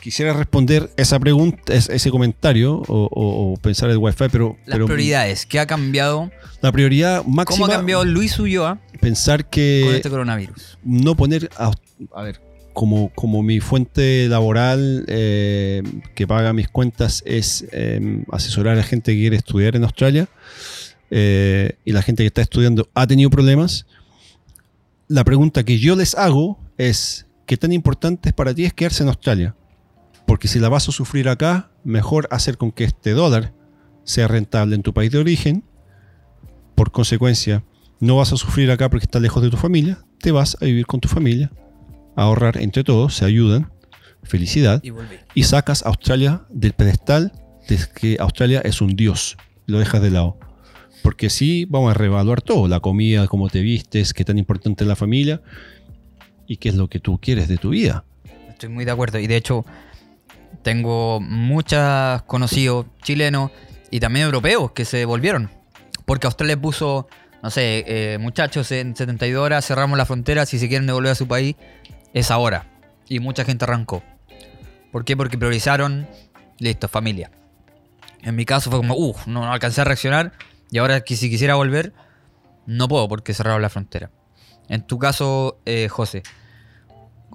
[0.00, 4.74] quisiera responder esa pregunta, es- ese comentario o, o- o pensar el wifi, pero, Las
[4.76, 5.46] pero prioridades.
[5.46, 6.30] ¿Qué ha cambiado?
[6.60, 10.78] la prioridad máxima ¿Cómo ha cambiado Luis Ulloa pensar con que este coronavirus?
[10.82, 11.70] no poner a,
[12.14, 12.40] a ver
[12.72, 15.82] como, como mi fuente laboral eh,
[16.16, 20.28] que paga mis cuentas es eh, asesorar a la gente que quiere estudiar en Australia
[21.10, 23.86] eh, y la gente que está estudiando ha tenido problemas,
[25.08, 29.02] la pregunta que yo les hago es, ¿qué tan importante es para ti es quedarse
[29.02, 29.54] en Australia?
[30.28, 33.54] Porque si la vas a sufrir acá, mejor hacer con que este dólar
[34.04, 35.64] sea rentable en tu país de origen.
[36.74, 37.64] Por consecuencia,
[37.98, 40.84] no vas a sufrir acá porque estás lejos de tu familia, te vas a vivir
[40.84, 41.50] con tu familia,
[42.14, 43.72] a ahorrar entre todos, se ayudan,
[44.22, 44.82] felicidad,
[45.32, 47.32] y sacas a Australia del pedestal
[47.66, 50.38] de que Australia es un dios, lo dejas de lado.
[51.02, 54.88] Porque sí, vamos a reevaluar todo, la comida, cómo te vistes, qué tan importante es
[54.88, 55.40] la familia
[56.46, 58.04] y qué es lo que tú quieres de tu vida.
[58.50, 59.18] Estoy muy de acuerdo.
[59.20, 59.64] Y de hecho,
[60.62, 63.50] tengo muchos conocidos chilenos
[63.90, 65.50] y también europeos que se volvieron.
[66.04, 67.08] Porque Australia puso,
[67.42, 70.46] no sé, eh, muchachos, en 72 horas cerramos la frontera.
[70.46, 71.56] Si se quieren devolver a su país,
[72.14, 72.66] es ahora.
[73.08, 74.02] Y mucha gente arrancó.
[74.92, 75.16] ¿Por qué?
[75.16, 76.08] Porque priorizaron,
[76.58, 77.30] listo, familia.
[78.22, 80.32] En mi caso fue como, uff, no, no alcancé a reaccionar.
[80.70, 81.92] Y ahora que si quisiera volver,
[82.66, 84.10] no puedo porque cerraron la frontera.
[84.68, 86.22] En tu caso, eh, José,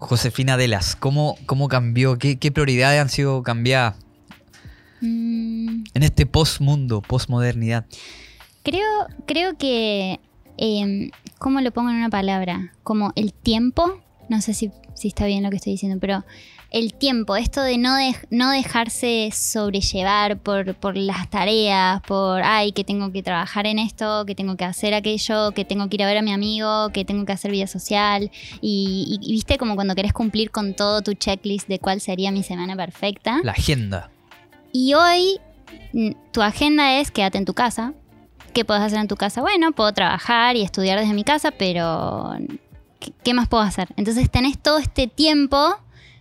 [0.03, 2.17] Josefina Delas, ¿cómo, cómo cambió?
[2.17, 3.95] ¿Qué, qué prioridades han sido cambiadas
[5.01, 7.85] Mm, en este postmundo, postmodernidad?
[8.63, 8.87] creo,
[9.25, 10.19] creo que,
[10.57, 12.71] em, ¿cómo lo pongo en una palabra?
[12.83, 13.99] Como el tiempo,
[14.33, 16.25] no sé si, si está bien lo que estoy diciendo, pero
[16.71, 22.71] el tiempo, esto de no, dej- no dejarse sobrellevar por, por las tareas, por, ay,
[22.71, 26.03] que tengo que trabajar en esto, que tengo que hacer aquello, que tengo que ir
[26.03, 28.31] a ver a mi amigo, que tengo que hacer vida social.
[28.59, 32.31] Y, y- y viste como cuando querés cumplir con todo tu checklist de cuál sería
[32.31, 33.39] mi semana perfecta.
[33.43, 34.09] La agenda.
[34.71, 35.39] Y hoy
[36.31, 37.93] tu agenda es quédate en tu casa.
[38.53, 39.41] ¿Qué puedes hacer en tu casa?
[39.41, 42.33] Bueno, puedo trabajar y estudiar desde mi casa, pero
[43.23, 43.89] ¿qué, más puedo hacer?
[43.97, 45.75] Entonces tenés todo este tiempo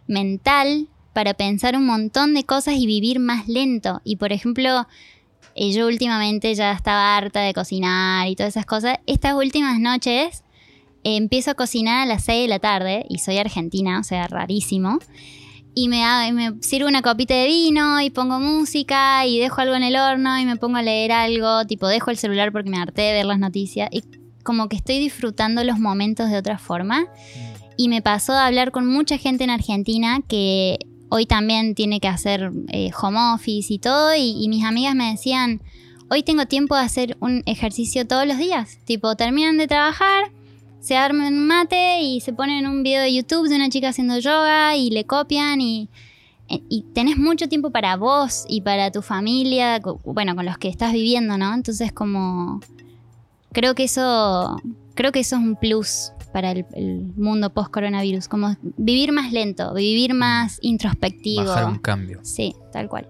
[0.07, 4.01] mental para pensar un montón de cosas y vivir más lento.
[4.05, 4.87] Y por ejemplo,
[5.55, 8.99] eh, yo últimamente ya estaba harta de cocinar y todas esas cosas.
[9.07, 10.43] Estas últimas noches
[11.05, 14.27] eh, empiezo a cocinar a las 6 de la tarde y soy argentina, o sea,
[14.29, 14.99] rarísimo
[15.75, 16.03] y me,
[16.61, 20.45] sirvo una copita de vino y pongo música y dejo algo en el horno y
[20.45, 23.39] me pongo a leer algo, tipo dejo el celular porque me harté de ver las
[23.39, 23.89] noticias
[24.43, 27.07] como que estoy disfrutando los momentos de otra forma.
[27.77, 30.79] Y me pasó a hablar con mucha gente en Argentina que
[31.09, 35.11] hoy también tiene que hacer eh, home office y todo y, y mis amigas me
[35.11, 35.63] decían,
[36.11, 40.31] hoy tengo tiempo de hacer un ejercicio todos los días, tipo terminan de trabajar
[40.83, 44.19] se arman un mate y se ponen un video de YouTube de una chica haciendo
[44.19, 45.89] yoga y le copian y,
[46.49, 50.93] y tenés mucho tiempo para vos y para tu familia, bueno, con los que estás
[50.93, 51.55] viviendo, ¿no?
[51.55, 52.61] Entonces como
[53.53, 54.57] creo que eso
[54.95, 59.33] creo que eso es un plus para el, el mundo post coronavirus, como vivir más
[59.33, 61.45] lento, vivir más introspectivo.
[61.47, 62.21] Bajar un cambio.
[62.23, 63.09] Sí, tal cual.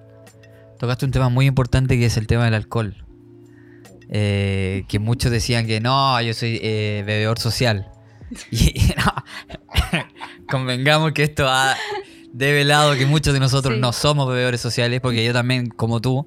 [0.79, 2.97] Tocaste un tema muy importante que es el tema del alcohol.
[4.15, 7.89] Eh, que muchos decían que no, yo soy eh, bebedor social.
[8.51, 9.13] Y no,
[10.51, 11.77] convengamos que esto ha
[12.33, 13.81] develado que muchos de nosotros Sí.
[13.81, 16.27] no somos bebedores sociales, porque yo también, como tú,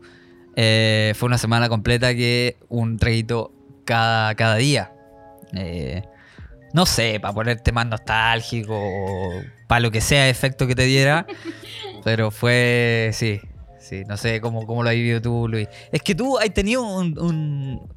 [0.56, 3.52] eh, fue una semana completa que un traguito
[3.86, 4.92] cada, cada día.
[5.54, 6.04] Eh,
[6.74, 9.30] no sé, para ponerte más nostálgico o
[9.68, 11.26] para lo que sea efecto que te diera.
[12.04, 13.40] pero fue, sí,
[13.80, 15.68] sí, no sé cómo, cómo lo has vivido tú, Luis.
[15.92, 17.90] Es que tú has tenido un, un-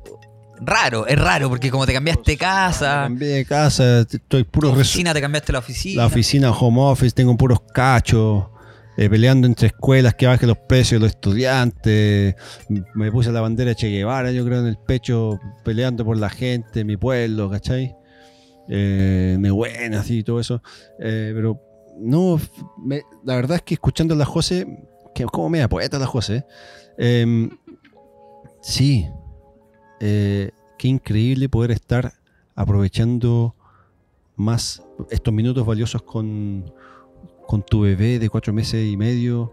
[0.61, 4.81] Raro, es raro, porque como te cambiaste de casa, Cambié de casa, estoy puro resu-
[4.81, 6.03] oficina, te cambiaste la oficina.
[6.03, 8.47] la oficina home office, tengo puros cachos,
[8.99, 12.35] eh, peleando entre escuelas que bajen los precios de los estudiantes.
[12.97, 16.29] Me puse la bandera de Che Guevara, yo creo, en el pecho, peleando por la
[16.29, 17.95] gente, mi pueblo, ¿cachai?
[18.69, 20.61] Eh, me buena, así, todo eso.
[20.99, 21.61] Eh, pero
[22.01, 22.41] no,
[23.25, 24.67] la verdad es que escuchando a la José,
[25.15, 26.45] que como media poeta la José,
[26.99, 27.49] eh,
[28.61, 29.07] sí,
[30.01, 30.53] qué
[30.89, 32.15] increíble poder estar
[32.57, 33.55] aprovechando
[34.35, 36.73] más estos minutos valiosos con,
[37.49, 39.53] con tu bebé de cuatro meses y medio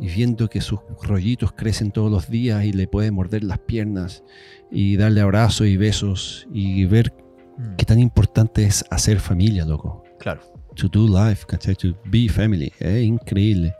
[0.00, 4.24] y viendo que sus rollitos crecen todos los días y le puedes morder las piernas
[4.70, 7.12] y darle abrazos y besos y ver
[7.56, 10.04] Mm, qué tan importante es hacer familia, loco.
[10.18, 10.40] Claro.
[10.76, 11.74] To do life, ¿cachai?
[11.76, 12.72] To be family.
[12.78, 13.74] Es increíble.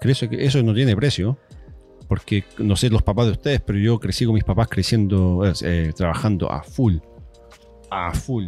[0.00, 1.38] Creo que eso no tiene precio.
[2.08, 5.92] Porque no sé los papás de ustedes, pero yo crecí con mis papás creciendo, eh,
[5.94, 6.96] trabajando a full.
[7.90, 8.46] A full.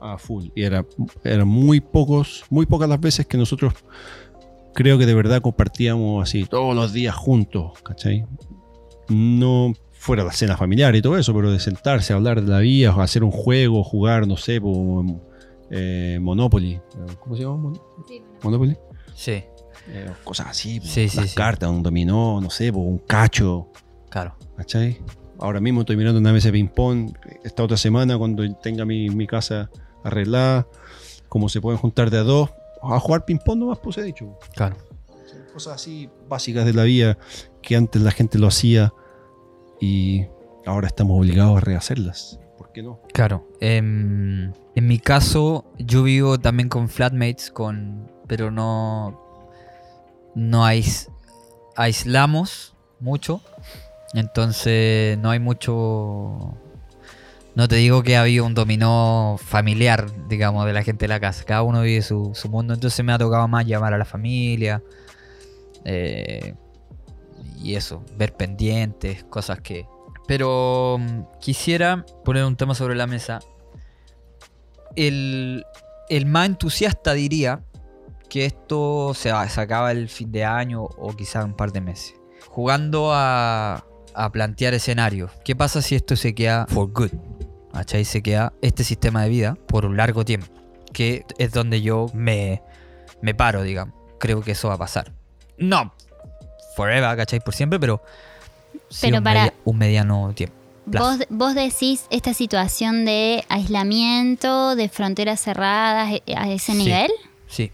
[0.00, 0.46] A full.
[0.54, 0.84] Y era,
[1.24, 3.74] eran muy pocos, muy pocas las veces que nosotros
[4.74, 8.24] creo que de verdad compartíamos así todos los días juntos, ¿cachai?
[9.08, 12.94] No fuera la cena familiar y todo eso, pero de sentarse, hablar de la vida,
[12.94, 15.04] o hacer un juego, jugar, no sé, po,
[15.70, 16.80] eh, Monopoly.
[17.20, 17.56] ¿Cómo se llama?
[17.56, 17.80] Mon-
[18.42, 18.76] Monopoly.
[19.14, 19.42] Sí,
[19.90, 21.34] Eh, cosas así, po, Sí, sí, las sí.
[21.36, 23.68] cartas, un dominó, no sé, po, un cacho,
[24.10, 24.34] claro.
[24.56, 24.98] ¿cachai?
[25.40, 27.12] Ahora mismo estoy mirando una mesa de ping-pong.
[27.42, 29.70] Esta otra semana, cuando tenga mi, mi casa
[30.04, 30.66] arreglada,
[31.28, 32.50] como se pueden juntar de a dos,
[32.82, 34.38] a jugar ping-pong nomás, pues he dicho.
[34.54, 34.76] Claro.
[35.26, 37.18] Son cosas así básicas de la vida
[37.62, 38.92] que antes la gente lo hacía
[39.80, 40.26] y
[40.66, 42.38] ahora estamos obligados a rehacerlas.
[42.56, 43.00] ¿Por qué no?
[43.12, 43.46] Claro.
[43.60, 49.20] em, en mi caso, yo vivo también con flatmates, con, pero no,
[50.34, 51.08] no ais-
[51.76, 53.40] aislamos mucho.
[54.14, 56.54] Entonces no hay mucho...
[57.58, 61.18] No te digo que ha habido un dominó familiar, digamos, de la gente de la
[61.18, 61.42] casa.
[61.42, 62.72] Cada uno vive su, mundo.
[62.72, 64.80] Entonces me ha tocado más llamar a la familia.
[65.84, 66.54] eh,
[67.60, 69.86] y eso, ver pendientes, cosas que...
[70.28, 73.40] Pero mm, quisiera poner un tema sobre la mesa.
[74.94, 75.64] El,
[76.26, 77.64] más entusiasta diría
[78.28, 82.14] que esto se, acaba el fin de año o quizá un par de meses.
[82.46, 85.32] Jugando a, a plantear escenarios.
[85.44, 87.10] ¿Qué pasa si esto se queda for good?
[87.78, 88.04] ¿Cachai?
[88.04, 90.46] Se queda este sistema de vida por un largo tiempo.
[90.92, 92.62] Que es donde yo me,
[93.22, 93.94] me paro, digamos.
[94.18, 95.12] Creo que eso va a pasar.
[95.58, 95.92] No
[96.76, 97.40] forever, ¿cachai?
[97.40, 98.00] Por siempre, pero...
[98.88, 100.54] sí Pero un, para- media- un mediano tiempo.
[100.86, 106.78] Vos, vos decís esta situación de aislamiento, de fronteras cerradas eh, a ese Sí.
[106.78, 107.10] nivel.
[107.48, 107.72] Sí.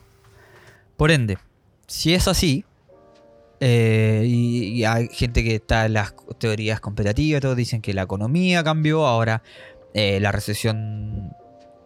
[0.96, 1.38] Por ende,
[1.86, 2.64] si es así,
[3.60, 8.02] eh, y, y hay gente que está en las teorías competitivas, todos dicen que la
[8.02, 9.42] economía cambió, ahora
[9.94, 11.32] eh, la recesión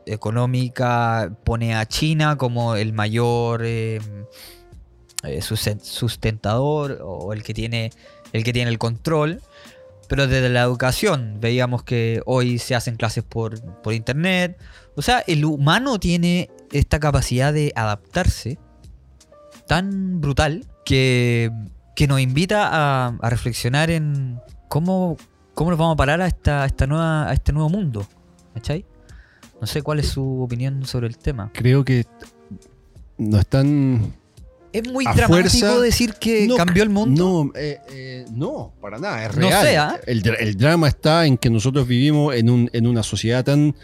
[0.07, 4.01] económica pone a China como el mayor eh,
[5.23, 7.91] eh, susten- sustentador o el que tiene
[8.33, 9.41] el que tiene el control.
[10.09, 14.59] Pero desde la educación, veíamos que hoy se hacen clases por, por internet.
[14.97, 18.59] O sea, el humano tiene esta capacidad de adaptarse
[19.67, 21.51] tan brutal que,
[21.95, 22.71] que nos invita
[23.09, 25.19] a reflexionar en cómo,
[25.59, 28.07] cómo nos vamos a parar a, esta, a, esta nueva, a este nuevo mundo.
[28.55, 28.87] ¿Cachai?
[29.61, 31.51] No sé cuál es su opinión sobre el tema.
[31.53, 32.07] Creo que
[33.19, 34.15] no están.
[34.73, 37.45] Es muy A dramático fuerza- decir que No, cambió el mundo.
[37.45, 39.67] No, eh, eh, no, para nada, es No real.
[39.67, 39.99] sé, ¿ah?
[40.07, 43.75] el, dra- el drama está en que nosotros vivimos en, un- en una sociedad tan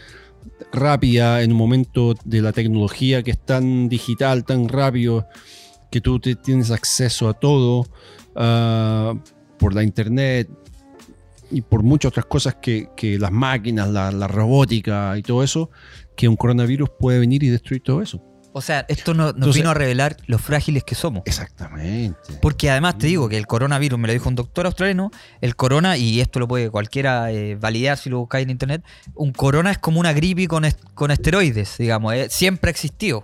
[0.71, 5.27] rápida, en un momento de la tecnología que es tan digital, tan rápido,
[5.91, 7.85] que tú te- tienes acceso a todo
[8.35, 9.13] ah,
[9.57, 10.47] por la internet
[11.51, 15.69] y por muchas otras cosas que, que las máquinas, la, la robótica y todo eso,
[16.15, 18.21] que un coronavirus puede venir y destruir todo eso.
[18.57, 21.23] O sea, esto no- nos Entonces- vino a revelar lo frágiles que somos.
[21.25, 22.17] Exactamente.
[22.41, 25.97] Porque además te digo que el coronavirus, me lo dijo un doctor australiano, el corona,
[25.97, 29.77] y esto lo puede cualquiera eh, validar si lo buscáis en internet, un corona es
[29.77, 33.23] como una gripe con, est- con esteroides, digamos, eh, siempre ha existido,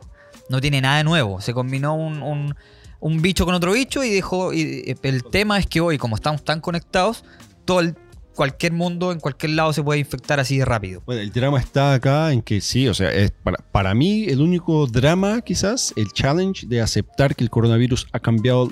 [0.50, 2.56] no tiene nada de nuevo, se combinó un, un-
[3.00, 6.16] un bicho con otro bicho y dejó, y eh, el tema es que hoy, como
[6.18, 7.24] estamos tan conectados,
[7.64, 7.96] todo el,
[8.36, 11.02] cualquier mundo, en cualquier lado se puede infectar así de rápido.
[11.06, 14.42] Bueno, el drama está acá en que sí, o sea, es para, para mí el
[14.42, 18.70] único drama quizás, el challenge de aceptar que el coronavirus ha cambiado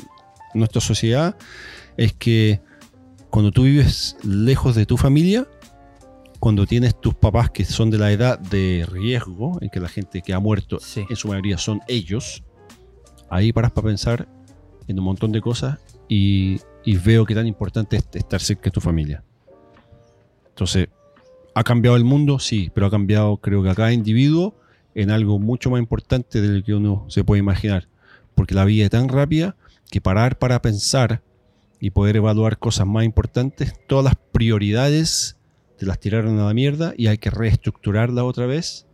[0.54, 1.36] nuestra sociedad,
[1.98, 2.62] es que
[3.30, 5.48] cuando tú vives lejos de tu familia,
[6.40, 10.22] cuando tienes tus papás que son de la edad de riesgo, en que la gente
[10.22, 11.06] que ha muerto Sí.
[11.10, 12.44] en su mayoría son ellos,
[13.30, 14.28] ahí paras para pensar
[14.88, 18.72] en un montón de cosas y, y veo qué tan importante es estar cerca de
[18.72, 19.24] tu familia.
[20.60, 20.90] Entonces,
[21.56, 22.38] ¿ha cambiado el mundo?
[22.38, 24.56] Sí, pero ha cambiado creo que a cada individuo
[24.94, 27.88] en algo mucho más importante de lo que uno se puede imaginar.
[28.36, 29.56] Porque la vida es tan rápida
[29.90, 31.22] que parar para pensar
[31.80, 35.38] y poder evaluar cosas más importantes, todas las prioridades
[35.78, 38.86] te las tiraron a la mierda y hay que reestructurarla otra vez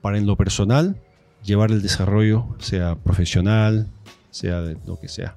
[0.00, 0.96] para en lo personal
[1.44, 3.86] llevar el desarrollo, sea profesional,
[4.30, 5.36] sea de lo que sea.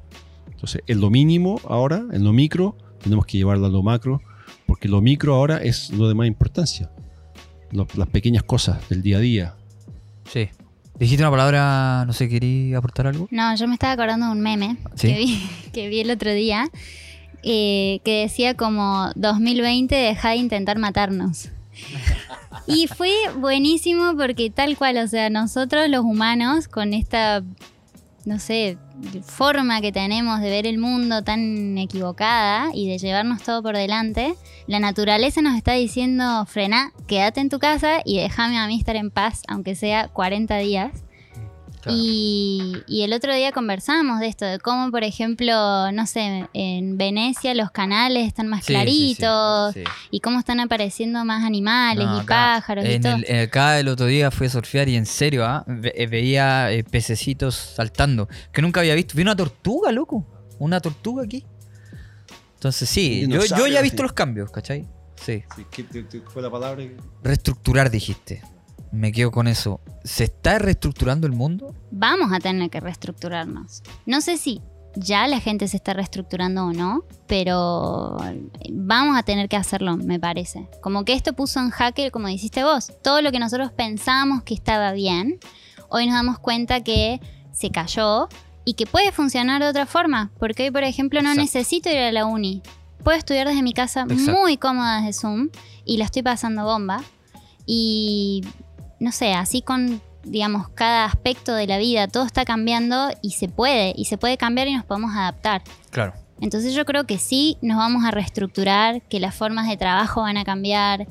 [0.53, 4.21] Entonces, en lo mínimo ahora, en lo micro, tenemos que llevarlo a lo macro,
[4.79, 6.89] porque lo micro ahora es lo de más importancia.
[7.71, 9.55] Lo- las pequeñas cosas del día a día.
[10.31, 10.47] Sí.
[10.97, 13.27] Dijiste una palabra, no sé, ¿querí aportar algo?
[13.29, 15.07] No, yo me estaba acordando de un meme ¿Sí?
[15.09, 16.69] que, vi, que vi el otro día
[17.43, 21.49] eh, que decía como 2020 deja de intentar matarnos.
[22.65, 27.43] Y fue buenísimo porque tal cual, o sea, nosotros los humanos con esta,
[28.29, 28.77] no sé,
[29.23, 34.35] forma que tenemos de ver el mundo tan equivocada y de llevarnos todo por delante,
[34.67, 38.95] la naturaleza nos está diciendo, frena, quédate en tu casa y déjame a mí estar
[38.95, 40.91] en paz, aunque sea 40 días.
[41.87, 46.97] Y, y el otro día conversábamos de esto, de cómo, por ejemplo, no sé, en
[46.97, 49.83] Venecia los canales están más Sí, sí, sí, claritos sí.
[50.11, 53.15] y cómo están apareciendo más animales No, y acá, pájaros y en todo.
[53.15, 55.63] el, en acá el otro día fui a surfear y en serio, ¿ah?
[55.67, 58.27] Ve- eh, veía eh, pececitos saltando.
[58.51, 59.13] Que nunca había visto.
[59.15, 60.25] Vi una tortuga, loco.
[60.59, 61.45] Una tortuga aquí.
[62.55, 64.03] Entonces sí, yo, yo ya he visto sí.
[64.03, 64.85] los cambios, ¿cachai?
[65.15, 65.43] Sí.
[65.71, 65.85] ¿Qué
[66.27, 66.83] fue la palabra?
[67.23, 68.41] Reestructurar, dijiste.
[68.91, 69.79] Me quedo con eso.
[70.03, 71.75] ¿Se está reestructurando el mundo?
[71.91, 73.83] Vamos a tener que reestructurarnos.
[74.05, 74.61] No sé si
[74.95, 78.17] ya la gente se está reestructurando o no, pero
[78.71, 80.67] vamos a tener que hacerlo, me parece.
[80.81, 84.55] Como que esto puso en jaque, como dijiste vos, todo lo que nosotros pensábamos que
[84.55, 85.39] estaba bien,
[85.89, 87.21] hoy nos damos cuenta que
[87.51, 88.29] se cayó
[88.65, 91.41] y que puede funcionar de otra forma, porque hoy, por ejemplo, no Exacto.
[91.41, 92.61] necesito ir a la uni.
[93.03, 94.31] Puedo estudiar desde mi casa Exacto.
[94.31, 95.49] muy cómoda desde Zoom
[95.85, 97.01] y la estoy pasando bomba.
[97.65, 98.43] Y
[98.99, 103.47] no sé, así con, digamos, cada aspecto de la vida, todo está cambiando y se
[103.47, 105.63] puede, y se puede cambiar y nos podemos adaptar.
[105.89, 106.13] Claro.
[106.41, 110.37] Entonces yo creo que sí nos vamos a reestructurar, que las formas de trabajo van
[110.37, 111.07] a cambiar,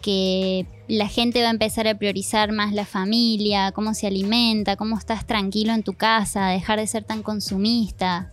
[0.00, 4.98] que la gente va a empezar a priorizar más la familia, cómo se alimenta, cómo
[4.98, 8.30] estás tranquilo en tu casa, dejar de ser tan consumista,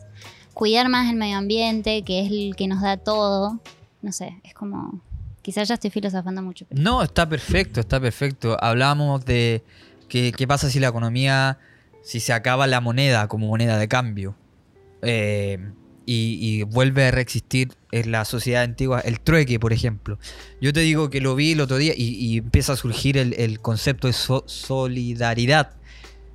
[0.53, 3.60] cuidar más el medio ambiente, que es el que nos da todo.
[4.01, 5.01] No sé, es como...
[5.42, 6.66] Quizás ya estoy filosofando mucho.
[6.70, 8.58] No, está perfecto, está perfecto.
[8.62, 9.64] Hablábamos de
[10.08, 11.60] qué pasa si la economía,
[12.02, 14.36] si se acaba la moneda como moneda de cambio
[15.02, 15.60] eh,
[16.06, 20.18] y, vuelve a reexistir en la sociedad antigua el trueque, por ejemplo.
[20.60, 24.08] Yo te digo que lo vi el otro día y, empieza a surgir el, concepto
[24.08, 25.76] de so- solidaridad.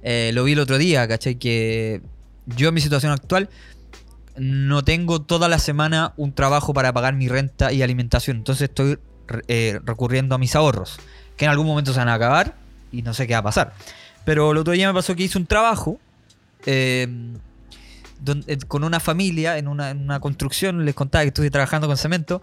[0.02, 1.36] Eh, lo vi el otro día, ¿cachai?
[1.36, 2.02] Que
[2.46, 3.48] yo en mi situación actual
[4.36, 8.38] no tengo toda la semana un trabajo para pagar mi renta y alimentación.
[8.38, 8.98] Entonces estoy
[9.48, 10.98] eh, recurriendo a mis ahorros,
[11.36, 12.56] que en algún momento se van a acabar
[12.92, 13.74] y no sé qué va a pasar.
[14.24, 15.98] Pero el otro día me pasó que hice un trabajo
[16.66, 17.06] eh,
[18.46, 22.42] eh, con una familia en una, construcción, les contaba que estuve trabajando con cemento,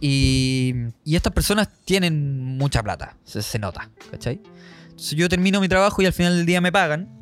[0.00, 0.74] y,
[1.04, 4.40] y estas personas tienen mucha plata, se, se nota, ¿cachai?
[4.84, 7.21] Entonces yo termino mi trabajo y al final del día me pagan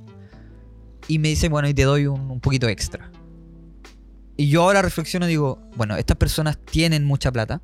[1.11, 3.11] y me dicen, bueno, y te doy un, un poquito extra.
[4.36, 7.61] Y yo ahora reflexiono y digo, bueno, estas personas tienen mucha plata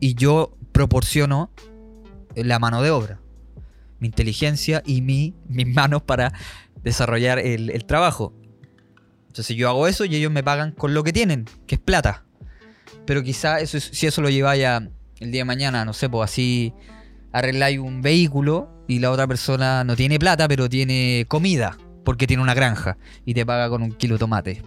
[0.00, 1.50] y yo proporciono
[2.34, 3.20] la mano de obra,
[4.00, 6.32] mi inteligencia y mi, mis manos para
[6.82, 8.32] desarrollar el, el trabajo.
[9.28, 12.24] Entonces yo hago eso y ellos me pagan con lo que tienen, que es plata.
[13.06, 14.64] Pero quizá eso es- si eso lo lleváis
[15.20, 16.72] el día de mañana, no sé, pues así
[17.32, 22.42] arregláis un vehículo y la otra persona no tiene plata, pero tiene comida, porque tiene
[22.42, 24.62] una granja y te paga con un kilo de tomate,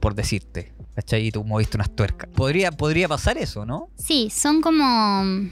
[0.00, 0.72] por decirte.
[0.94, 1.26] ¿Cachai?
[1.26, 2.28] Y tú moviste unas tuercas.
[2.34, 3.88] Podría, podría pasar eso, ¿no?
[3.96, 5.48] Sí, son como,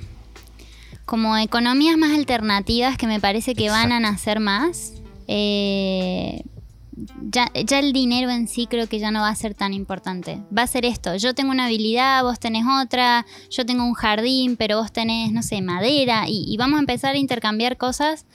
[1.06, 4.92] como economías más alternativas que me parece que van a nacer más.
[5.28, 6.42] Eh,
[7.30, 10.42] ya, ya el dinero en sí creo que ya no va a ser tan importante.
[10.56, 14.56] Va a ser esto, yo tengo una habilidad, vos tenés otra, yo tengo un jardín,
[14.56, 18.26] pero vos tenés, no sé, madera, y, y vamos a empezar a intercambiar cosas.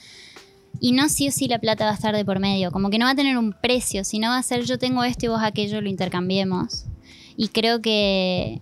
[0.78, 2.98] Y no sí o sí la plata va a estar de por medio, como que
[2.98, 5.40] no va a tener un precio, sino va a ser yo tengo esto y vos
[5.42, 6.84] aquello, lo intercambiemos.
[7.36, 8.60] Y creo que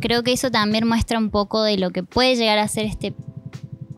[0.00, 3.14] creo que eso también muestra un poco de lo que puede llegar a ser este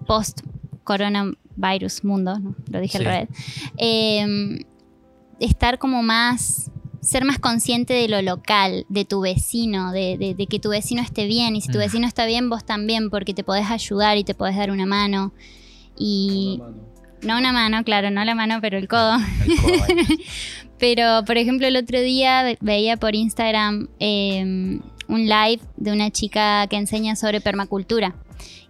[0.06, 0.40] post
[0.84, 2.54] coronavirus mundo, ¿no?
[2.70, 3.04] lo dije Sí.
[3.04, 3.28] al revés.
[3.78, 4.64] Eh,
[5.40, 6.70] estar como más
[7.00, 11.02] ser más consciente de lo local, de tu vecino, de, de- de que tu vecino
[11.02, 11.54] esté bien.
[11.54, 11.80] Y si tu Mm.
[11.82, 15.32] vecino está bien, vos también, porque te podés ayudar y te podés dar una mano.
[15.98, 16.60] Y.
[17.22, 19.16] No una mano, claro, no la mano, pero el codo.
[19.16, 19.84] El codo.
[20.78, 24.42] Pero, por ejemplo, el otro día ve- veía por Instagram eh,
[25.08, 28.14] un live de una chica que enseña sobre permacultura.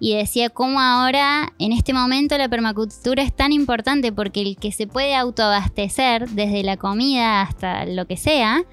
[0.01, 4.73] Y decía cómo ahora, en este momento, la permacultura es tan importante porque el que
[4.73, 8.65] se puede autoabastecer, desde la comida hasta lo que sea,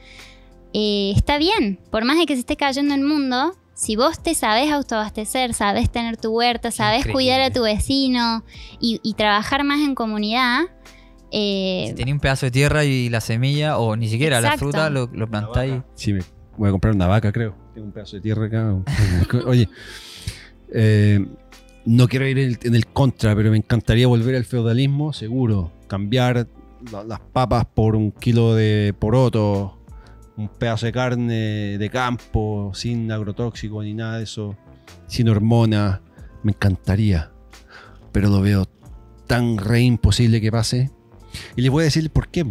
[0.73, 1.79] eh, está bien.
[1.91, 5.89] Por más de que se esté cayendo el mundo, si vos te sabés autoabastecer, sabés
[5.91, 7.13] tener tu huerta, sabés Increíble.
[7.13, 8.43] cuidar a tu vecino
[8.79, 10.61] y, y trabajar más en comunidad,
[11.33, 14.65] eh, Si tenía un pedazo de tierra y la semilla, o ni siquiera la Exacto.
[14.65, 15.75] fruta, lo, lo plantáis.
[15.95, 16.21] Sí, me
[16.57, 17.55] voy a comprar una vaca, creo.
[17.73, 18.75] Tengo un pedazo de tierra acá.
[19.47, 19.69] Oye,
[20.71, 21.25] eh,
[21.85, 25.71] no quiero ir en el, contra, pero me encantaría volver al feudalismo, seguro.
[25.87, 26.47] Cambiar
[26.91, 29.77] la- las papas por un kilo de poroto,
[30.37, 34.55] un pedazo de carne de campo, sin agrotóxico ni nada de eso,
[35.07, 35.99] sin hormonas.
[36.43, 37.31] Me encantaría,
[38.11, 38.65] pero lo veo
[39.27, 40.89] tan re imposible que pase.
[41.55, 42.45] Y les voy a decir por qué.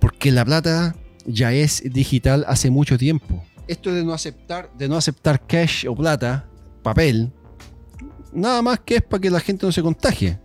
[0.00, 0.94] Porque la plata
[1.26, 3.42] ya es digital hace mucho tiempo.
[3.68, 6.46] Esto de no aceptar, de no aceptar cash o plata,
[6.84, 7.32] papel,
[8.32, 10.38] nada más que es para que la gente no se contagie.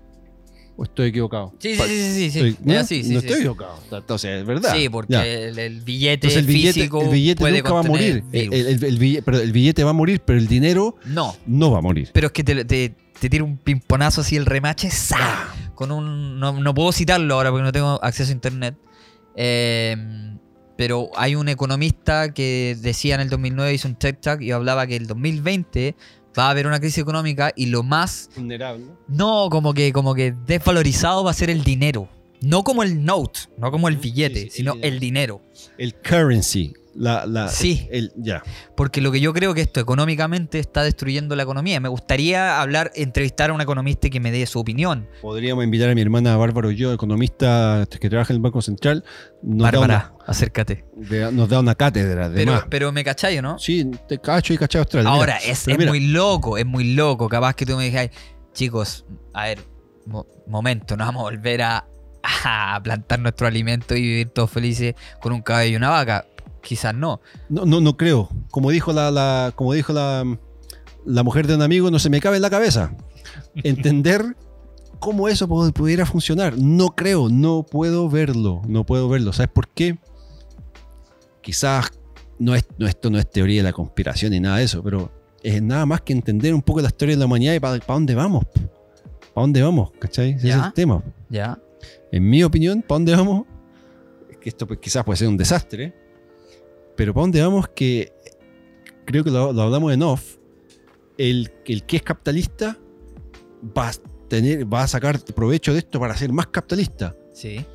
[0.75, 1.53] ¿O estoy equivocado?
[1.59, 2.87] Sí, sí, sí, sí, sí, estoy- Mira, ¿no?
[2.87, 3.77] sí, sí, no estoy equivocado.
[3.91, 4.73] Entonces, es verdad.
[4.73, 7.83] Sí, porque el, el billete Entonces el billete, físico el billete puede nunca va a
[7.83, 8.23] morir.
[8.31, 11.81] El, billete, pero el billete va a morir, pero el dinero No, no va a
[11.81, 12.09] morir.
[12.13, 15.17] pero es que te, te, te tira un pimponazo así el remache, ¡sa!
[15.19, 15.53] Ah.
[15.75, 16.39] Con un.
[16.39, 18.75] No, no puedo citarlo ahora porque no tengo acceso a internet.
[19.35, 19.97] Eh,
[20.77, 24.87] pero hay un economista que decía en el 2009, hizo un TED Talk y hablaba
[24.87, 25.95] que el 2020
[26.37, 28.85] va a haber una crisis económica y lo más Vulnerable.
[29.07, 32.09] No, como que, como que desvalorizado va a ser el dinero.
[32.41, 35.41] No como el note, no como el billete, sí, sino el dinero.
[35.77, 36.73] El currency.
[36.95, 37.87] La, la, Sí.
[37.91, 38.41] El, ya.
[38.75, 41.79] Porque lo que yo creo que esto económicamente está destruyendo la economía.
[41.79, 45.07] Me gustaría hablar, entrevistar a un economista que me dé su opinión.
[45.21, 49.03] Podríamos invitar a mi hermana Bárbara yo, economista que trabaja en el Banco Central.
[49.41, 50.85] Bárbara, acércate.
[50.95, 52.65] de- nos da una cátedra de Pero, más.
[52.69, 53.57] pero me cachai, ¿no?
[53.59, 55.09] Sí, te cacho y cacho Australia.
[55.09, 57.29] Ahora, es, es muy loco, es muy loco.
[57.29, 58.09] Capaz que tú me digas,
[58.53, 59.59] chicos, a ver,
[60.05, 61.85] mo- momento, nos vamos a volver a,
[62.43, 66.25] a plantar nuestro alimento y vivir todos felices con un caballo y una vaca.
[66.61, 67.21] Quizás no.
[67.49, 68.29] No, no, no creo.
[68.51, 70.23] Como dijo la, la- como dijo la,
[71.05, 72.95] la mujer de un amigo, no se me cabe en la cabeza.
[73.55, 74.35] Entender
[74.99, 76.57] cómo eso pu- pudiera funcionar.
[76.57, 78.61] No creo, no puedo verlo.
[78.67, 79.31] No puedo verlo.
[79.33, 79.97] ¿Sabes por qué?
[81.41, 81.91] Quizás
[82.37, 85.11] no es, no, esto no es teoría de la conspiración ni nada de eso, pero
[85.41, 88.15] es nada más que entender un poco la historia de la humanidad y para dónde
[88.15, 88.45] vamos.
[89.33, 89.91] ¿Para dónde vamos?
[89.99, 90.31] ¿Cachai?
[90.31, 90.65] Ese es Ya.
[90.67, 91.01] el tema.
[91.29, 91.57] ¿Ya?
[92.11, 93.45] En mi opinión, ¿para dónde vamos?
[94.29, 95.93] Es que esto pues, quizás puede ser un desastre,
[96.99, 97.69] pero ¿para dónde vamos?
[97.69, 98.11] Que
[99.05, 100.35] creo que lo, lo hablamos en off.
[101.17, 102.77] El, el que es capitalista
[103.77, 103.91] va a,
[104.27, 107.15] tener, va a sacar provecho de esto para ser más capitalista.
[107.33, 107.65] Sí.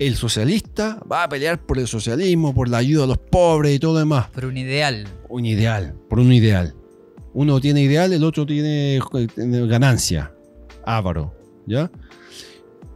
[0.00, 3.78] El socialista va a pelear por el socialismo, por la ayuda a los pobres y
[3.78, 4.26] todo lo demás.
[4.34, 5.06] Pero un ideal.
[5.28, 6.74] Un ideal, por un ideal.
[7.34, 8.98] Uno tiene ideal, el otro tiene,
[9.32, 10.34] tiene ganancia.
[10.84, 11.32] Ávaro,
[11.68, 11.88] ¿ya?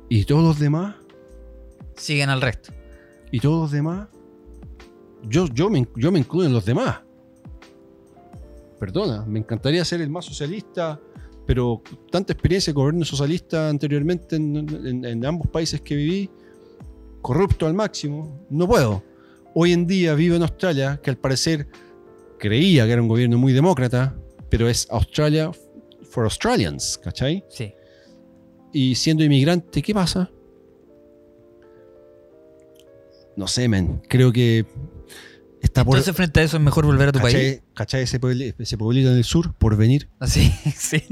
[0.09, 0.97] Y todos los demás
[1.97, 2.73] Siguen al resto.
[3.31, 4.09] y todos los demás,
[5.25, 7.01] yo, yo, me, yo me incluyo en los demás.
[8.79, 11.01] Perdona, me encantaría ser el más socialista,
[11.47, 14.57] pero tanta experiencia de gobierno socialista anteriormente en,
[14.87, 16.31] en- en ambos países que viví,
[17.23, 19.03] corrupto al máximo, no puedo.
[19.55, 21.67] Hoy en día vivo en Australia, que al parecer
[22.39, 24.15] creía que era un gobierno muy demócrata,
[24.51, 25.51] pero es Australia
[26.11, 27.43] for Australians, ¿cachai?
[27.49, 27.73] Sí.
[28.73, 30.31] Y siendo inmigrante, ¿qué pasa?
[33.37, 34.03] No sé, men.
[34.09, 34.67] Creo que
[35.63, 35.95] está por.
[35.97, 37.61] Entonces, frente a eso, es mejor volver a tu país.
[37.75, 39.53] ¿Cachai, ese, puebli- ese pueblito en el sur?
[39.55, 40.09] Por venir.
[40.21, 41.03] Así, sí.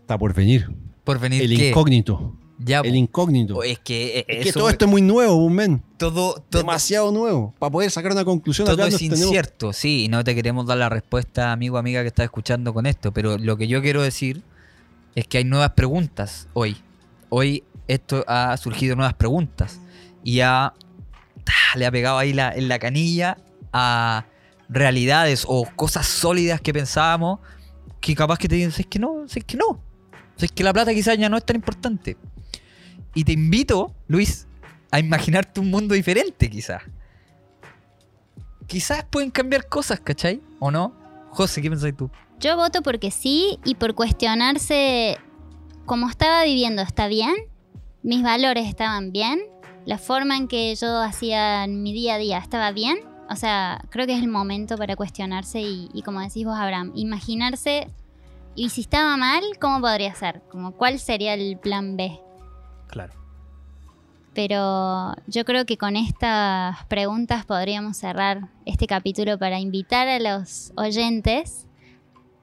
[0.00, 0.68] Está por venir.
[1.04, 1.42] Por venir.
[1.42, 1.68] El ¿qué?
[1.70, 2.36] incógnito.
[2.58, 3.62] Ya, El incógnito.
[3.62, 5.82] es que, eh, Es que eso- todo esto es muy nuevo, un men.
[5.98, 7.54] todo, todo, Demasiado nuevo.
[7.58, 10.34] Para poder sacar una conclusión todo acá es nos tenemos- incierto, sí, y no te
[10.34, 13.82] queremos dar la respuesta, amigo amiga que estás escuchando con esto, pero lo que yo
[13.82, 14.42] quiero decir
[15.14, 16.78] es que hay nuevas preguntas hoy.
[17.28, 19.78] Hoy esto ha surgido nuevas preguntas
[20.24, 20.72] y ha,
[21.74, 23.38] le ha pegado ahí la, en la canilla
[23.72, 24.26] a
[24.68, 27.40] realidades o cosas sólidas que pensábamos
[28.00, 29.80] que capaz que te dicen, es que no, es que no,
[30.38, 32.16] es que la plata quizás ya no es tan importante.
[33.14, 34.46] Y te invito, Luis,
[34.90, 36.82] a imaginarte un mundo diferente quizás.
[38.66, 40.40] Quizás pueden cambiar cosas, ¿cachai?
[40.60, 40.94] ¿O no?
[41.30, 42.10] José, ¿qué pensáis tú?
[42.38, 45.18] Yo voto porque sí y por cuestionarse
[45.84, 47.34] cómo estaba viviendo está bien,
[48.02, 49.40] mis valores estaban bien,
[49.86, 52.98] la forma en que yo hacía mi día a día estaba bien.
[53.30, 56.92] O sea, creo que es el momento para cuestionarse y, y como decís vos, Abraham,
[56.94, 57.88] imaginarse
[58.56, 60.42] y si estaba mal, ¿cómo podría ser?
[60.50, 62.18] Como, ¿Cuál sería el plan B?
[62.88, 63.12] Claro.
[64.34, 70.72] Pero yo creo que con estas preguntas podríamos cerrar este capítulo para invitar a los
[70.76, 71.66] oyentes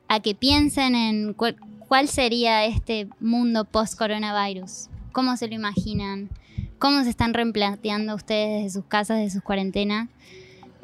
[0.07, 1.55] a que piensen en cuál,
[1.87, 4.89] cuál sería este mundo post-coronavirus.
[5.11, 6.29] ¿Cómo se lo imaginan?
[6.83, 10.09] ¿Cómo se están replanteando ustedes desde sus casas, de sus cuarentenas?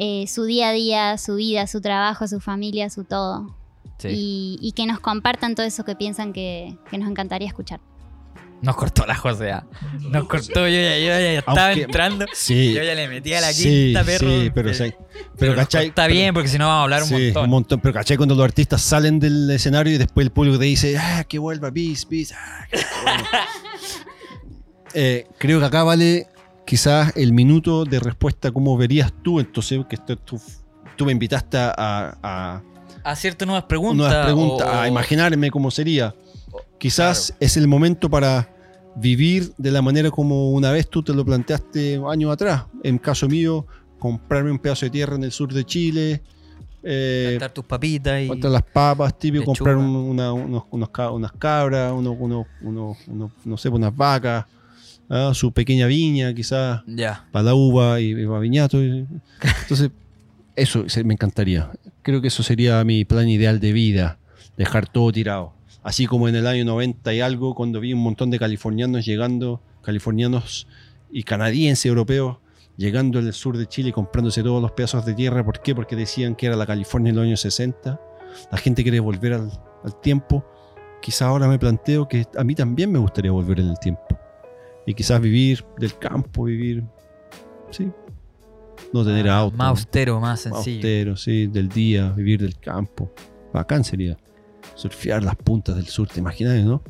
[0.02, 3.54] eh, su día a día, su vida, su trabajo, su familia, su todo.
[3.98, 4.08] Sí.
[4.10, 7.82] Y, y que nos compartan todo eso que piensan que, que nos encantaría escuchar.
[8.62, 9.66] Nos cortó la Josea.
[10.10, 12.26] Nos cortó, yo ya, yo ya estaba Aunque- entrando.
[12.34, 12.74] Sí.
[12.74, 14.30] Yo ya le metí a la sí, quinta, perro.
[14.30, 14.94] sí, pero, Eh, sí.
[15.38, 15.88] pero ¿cachai?
[15.88, 17.44] Está Pero- bien, porque si no vamos a hablar un Sí, montón.
[17.44, 17.80] un montón.
[17.82, 18.16] Pero ¿cachai?
[18.16, 21.70] Cuando los artistas salen del escenario y después el público te dice, ah, que vuelva,
[21.72, 22.32] bis, bis.
[22.32, 23.28] ah, que vuelva".
[24.94, 26.28] Eh, creo que acá vale
[26.66, 29.40] quizás el minuto de respuesta, ¿cómo verías tú?
[29.40, 30.40] Entonces, que tú,
[30.96, 32.62] tú me invitaste a, a,
[33.04, 33.98] Hacerte nuevas preguntas.
[33.98, 36.14] nuevas preguntas, o- a imaginarme cómo sería.
[36.78, 38.50] Quizás es el momento para
[38.96, 42.66] vivir de la manera como una vez tú te lo planteaste años atrás.
[42.84, 43.66] En caso mío,
[44.00, 46.22] comprarme un pedazo de tierra en el sur de Chile.
[46.84, 48.28] Eh, plantar tus papitas y.
[48.42, 49.58] Las papas, típico, lechuga.
[49.74, 52.18] comprar un- una- unos, unos unas cabras, unos-
[52.62, 52.98] unos-
[53.46, 54.46] no sé, unas vacas,
[55.10, 57.28] ah, su pequeña viña, quizás, Ya.
[57.32, 58.82] para la uva y, y para viñato.
[58.84, 59.06] y-
[59.64, 59.92] Entonces,
[60.56, 61.72] eso se- me encantaría.
[62.02, 64.18] Creo que eso sería mi plan ideal de vida,
[64.58, 65.54] dejar todo tirado.
[65.84, 69.62] Así como en el año 90 y algo, cuando vi un montón de californianos llegando,
[69.82, 70.68] californianos
[71.12, 72.38] y canadienses, europeos,
[72.78, 75.44] llegando al sur de Chile y comprándose todos los pedazos de tierra.
[75.44, 75.74] ¿Por qué?
[75.76, 78.00] Porque decían que era la California en los años 60.
[78.52, 79.52] La gente quiere volver al,
[79.84, 80.46] al tiempo.
[81.02, 84.04] Quizás ahora me planteo que a mí también me gustaría volver en el tiempo.
[84.90, 86.84] Y quizás vivir del campo, vivir...
[87.70, 87.92] Sí.
[88.92, 89.56] No tener Ah, auto.
[89.56, 90.78] Más austero, más más sencillo.
[90.78, 93.14] austero, sí, del día, vivir del campo.
[93.54, 94.18] Bacán sería.
[94.74, 96.82] Surfear las puntas del sur, ¿te imaginas, no?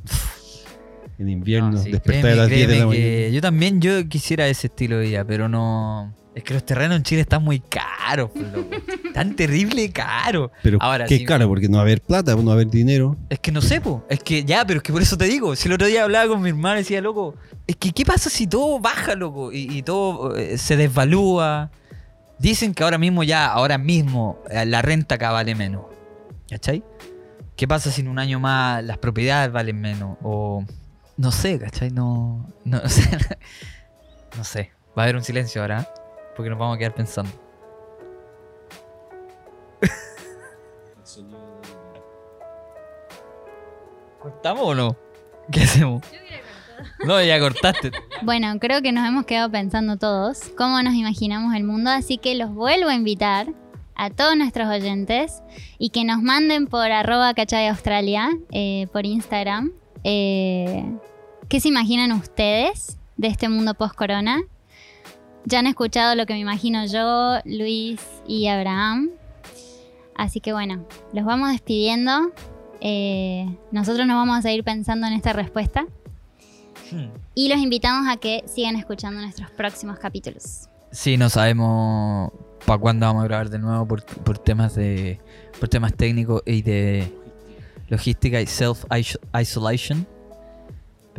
[1.17, 3.27] En invierno, No, sí, despertar créeme, a las 10 de la mañana.
[3.27, 6.15] Yo también yo quisiera ese estilo de vida, pero no.
[6.39, 8.69] Es que los terrenos en Chile están muy caros, pues, loco.
[9.13, 10.53] Tan terrible caro.
[10.63, 11.25] Pero Ahora qué sí.
[11.25, 13.17] caro, porque no va a haber plata, no va a haber dinero.
[13.29, 14.05] Es que no sé, po.
[14.09, 15.53] Es que ya, pero es que por eso te digo.
[15.57, 17.35] Si el otro día hablaba con mi hermano y decía, loco,
[17.67, 19.51] es que ¿qué pasa si todo baja, loco?
[19.51, 21.71] Y, y todo eh, se desvalúa.
[22.37, 25.87] Dicen que ahora mismo ya, ahora mismo, eh, la renta acá vale menos.
[26.49, 26.85] ¿Cachai?
[27.57, 30.17] ¿Qué pasa si en un año más las propiedades valen menos?
[30.23, 30.63] O
[31.17, 31.91] no sé, ¿cachai?
[31.91, 33.09] No, no, sé.
[34.37, 34.71] no sé.
[34.97, 35.98] Va a haber un silencio ahora, ¿eh?
[36.35, 37.31] Porque nos vamos a quedar pensando.
[44.19, 44.95] ¿Cortamos o no?
[45.51, 46.03] ¿Qué hacemos?
[47.05, 47.91] No, ya cortaste.
[48.21, 52.35] Bueno, creo que nos hemos quedado pensando todos cómo nos imaginamos el mundo, así que
[52.35, 53.47] los vuelvo a invitar
[53.95, 55.41] a todos nuestros oyentes
[55.77, 59.71] y que nos manden por arroba cachai australia eh, por Instagram
[60.03, 60.85] eh,
[61.47, 64.41] qué se imaginan ustedes de este mundo post-corona.
[65.45, 69.09] Ya han escuchado lo que me imagino yo, Luis y Abraham.
[70.15, 72.31] Así que bueno, los vamos despidiendo.
[72.81, 75.85] Eh, nosotros nos vamos a seguir pensando en esta respuesta.
[77.35, 80.67] Y los invitamos a que sigan escuchando nuestros próximos capítulos.
[80.91, 82.31] Sí, no sabemos
[82.65, 85.19] para cuándo vamos a grabar de nuevo por, por temas de
[85.59, 87.13] por temas técnicos y de
[87.89, 88.85] logística y self
[89.39, 90.07] isolation.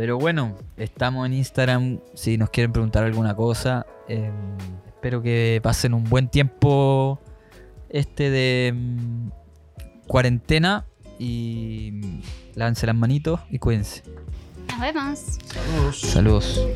[0.00, 3.84] Pero bueno, estamos en Instagram si nos quieren preguntar alguna cosa.
[4.08, 4.32] Eh,
[4.86, 7.20] espero que pasen un buen tiempo
[7.90, 9.28] este de mm,
[10.06, 10.86] cuarentena
[11.18, 12.20] y mm,
[12.54, 14.02] lávense las manitos y cuídense.
[14.70, 15.38] Nos vemos.
[15.92, 16.66] Saludos.